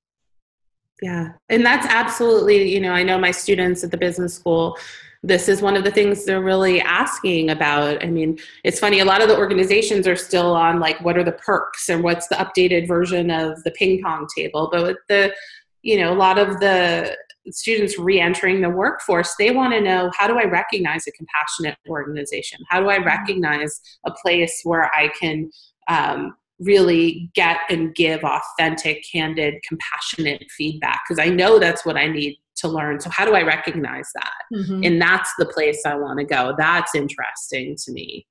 Yeah. 1.02 1.32
And 1.48 1.64
that's 1.64 1.86
absolutely 1.86 2.70
you 2.72 2.80
know 2.80 2.92
i 2.92 3.02
know 3.02 3.18
my 3.18 3.30
students 3.30 3.82
at 3.82 3.90
the 3.90 3.96
business 3.96 4.34
school 4.34 4.76
this 5.22 5.48
is 5.48 5.60
one 5.60 5.76
of 5.76 5.84
the 5.84 5.90
things 5.90 6.24
they're 6.24 6.40
really 6.40 6.80
asking 6.80 7.50
about. 7.50 8.02
I 8.02 8.08
mean 8.08 8.38
it's 8.64 8.80
funny 8.80 9.00
a 9.00 9.04
lot 9.04 9.22
of 9.22 9.28
the 9.28 9.36
organizations 9.36 10.06
are 10.06 10.16
still 10.16 10.54
on 10.54 10.80
like 10.80 11.00
what 11.02 11.18
are 11.18 11.24
the 11.24 11.32
perks 11.32 11.88
and 11.88 12.02
what's 12.02 12.26
the 12.28 12.36
updated 12.36 12.88
version 12.88 13.30
of 13.30 13.62
the 13.64 13.70
ping 13.72 14.02
pong 14.02 14.26
table 14.34 14.68
but 14.72 14.82
with 14.82 14.96
the 15.08 15.34
you 15.82 15.98
know 15.98 16.12
a 16.12 16.16
lot 16.16 16.38
of 16.38 16.60
the 16.60 17.16
students 17.50 17.98
re-entering 17.98 18.60
the 18.60 18.70
workforce 18.70 19.34
they 19.38 19.50
want 19.50 19.72
to 19.72 19.80
know 19.80 20.10
how 20.16 20.26
do 20.26 20.38
i 20.38 20.44
recognize 20.44 21.06
a 21.06 21.12
compassionate 21.12 21.76
organization? 21.88 22.58
How 22.68 22.80
do 22.80 22.88
i 22.88 22.96
mm-hmm. 22.96 23.06
recognize 23.06 23.80
a 24.06 24.12
place 24.22 24.60
where 24.64 24.90
i 24.94 25.08
can 25.08 25.50
um, 25.88 26.36
really 26.61 27.30
get 27.34 27.58
and 27.68 27.94
give 27.94 28.22
authentic, 28.22 29.04
candid, 29.11 29.54
compassionate 29.66 30.44
feedback 30.56 31.00
because 31.08 31.24
I 31.24 31.30
know 31.30 31.58
that's 31.58 31.84
what 31.84 31.96
I 31.96 32.06
need 32.06 32.38
to 32.56 32.68
learn. 32.68 33.00
So, 33.00 33.11
how 33.11 33.24
do 33.24 33.34
I 33.34 33.42
recognize 33.42 34.08
that? 34.14 34.56
Mm-hmm. 34.56 34.84
And 34.84 35.02
that's 35.02 35.32
the 35.38 35.46
place 35.46 35.82
I 35.86 35.96
want 35.96 36.18
to 36.18 36.24
go. 36.24 36.54
That's 36.56 36.94
interesting 36.94 37.76
to 37.84 37.92
me. 37.92 38.26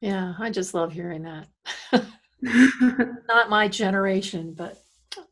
Yeah, 0.00 0.34
I 0.38 0.50
just 0.50 0.74
love 0.74 0.92
hearing 0.92 1.22
that. 1.22 2.04
Not 3.28 3.50
my 3.50 3.66
generation, 3.66 4.52
but 4.54 4.78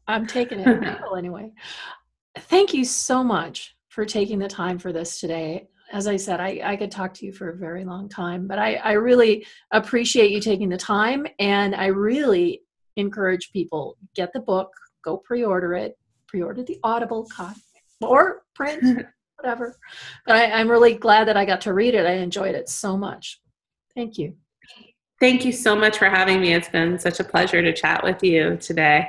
I'm 0.08 0.26
taking 0.26 0.60
it 0.60 0.98
anyway. 1.16 1.52
Thank 2.36 2.74
you 2.74 2.84
so 2.84 3.22
much 3.22 3.76
for 3.88 4.04
taking 4.04 4.38
the 4.38 4.48
time 4.48 4.78
for 4.78 4.92
this 4.92 5.20
today 5.20 5.68
as 5.92 6.06
I 6.06 6.16
said, 6.16 6.40
I, 6.40 6.60
I 6.64 6.76
could 6.76 6.90
talk 6.90 7.14
to 7.14 7.26
you 7.26 7.32
for 7.32 7.50
a 7.50 7.56
very 7.56 7.84
long 7.84 8.08
time, 8.08 8.46
but 8.46 8.58
I, 8.58 8.74
I 8.76 8.92
really 8.92 9.46
appreciate 9.70 10.30
you 10.30 10.40
taking 10.40 10.68
the 10.68 10.76
time. 10.76 11.26
And 11.38 11.74
I 11.74 11.86
really 11.86 12.62
encourage 12.96 13.52
people 13.52 13.96
get 14.14 14.32
the 14.32 14.40
book, 14.40 14.72
go 15.04 15.18
pre 15.18 15.44
order 15.44 15.74
it, 15.74 15.96
pre 16.26 16.42
order 16.42 16.62
the 16.62 16.78
Audible 16.82 17.26
copy 17.34 17.60
or 18.00 18.42
print, 18.54 19.06
whatever. 19.36 19.76
But 20.26 20.36
I, 20.36 20.52
I'm 20.52 20.70
really 20.70 20.94
glad 20.94 21.28
that 21.28 21.36
I 21.36 21.44
got 21.44 21.60
to 21.62 21.72
read 21.72 21.94
it. 21.94 22.06
I 22.06 22.14
enjoyed 22.14 22.54
it 22.54 22.68
so 22.68 22.96
much. 22.96 23.40
Thank 23.94 24.18
you. 24.18 24.34
Thank 25.20 25.44
you 25.44 25.52
so 25.52 25.76
much 25.76 25.98
for 25.98 26.08
having 26.08 26.40
me. 26.40 26.52
It's 26.52 26.68
been 26.68 26.98
such 26.98 27.20
a 27.20 27.24
pleasure 27.24 27.62
to 27.62 27.72
chat 27.72 28.02
with 28.02 28.22
you 28.22 28.56
today. 28.56 29.08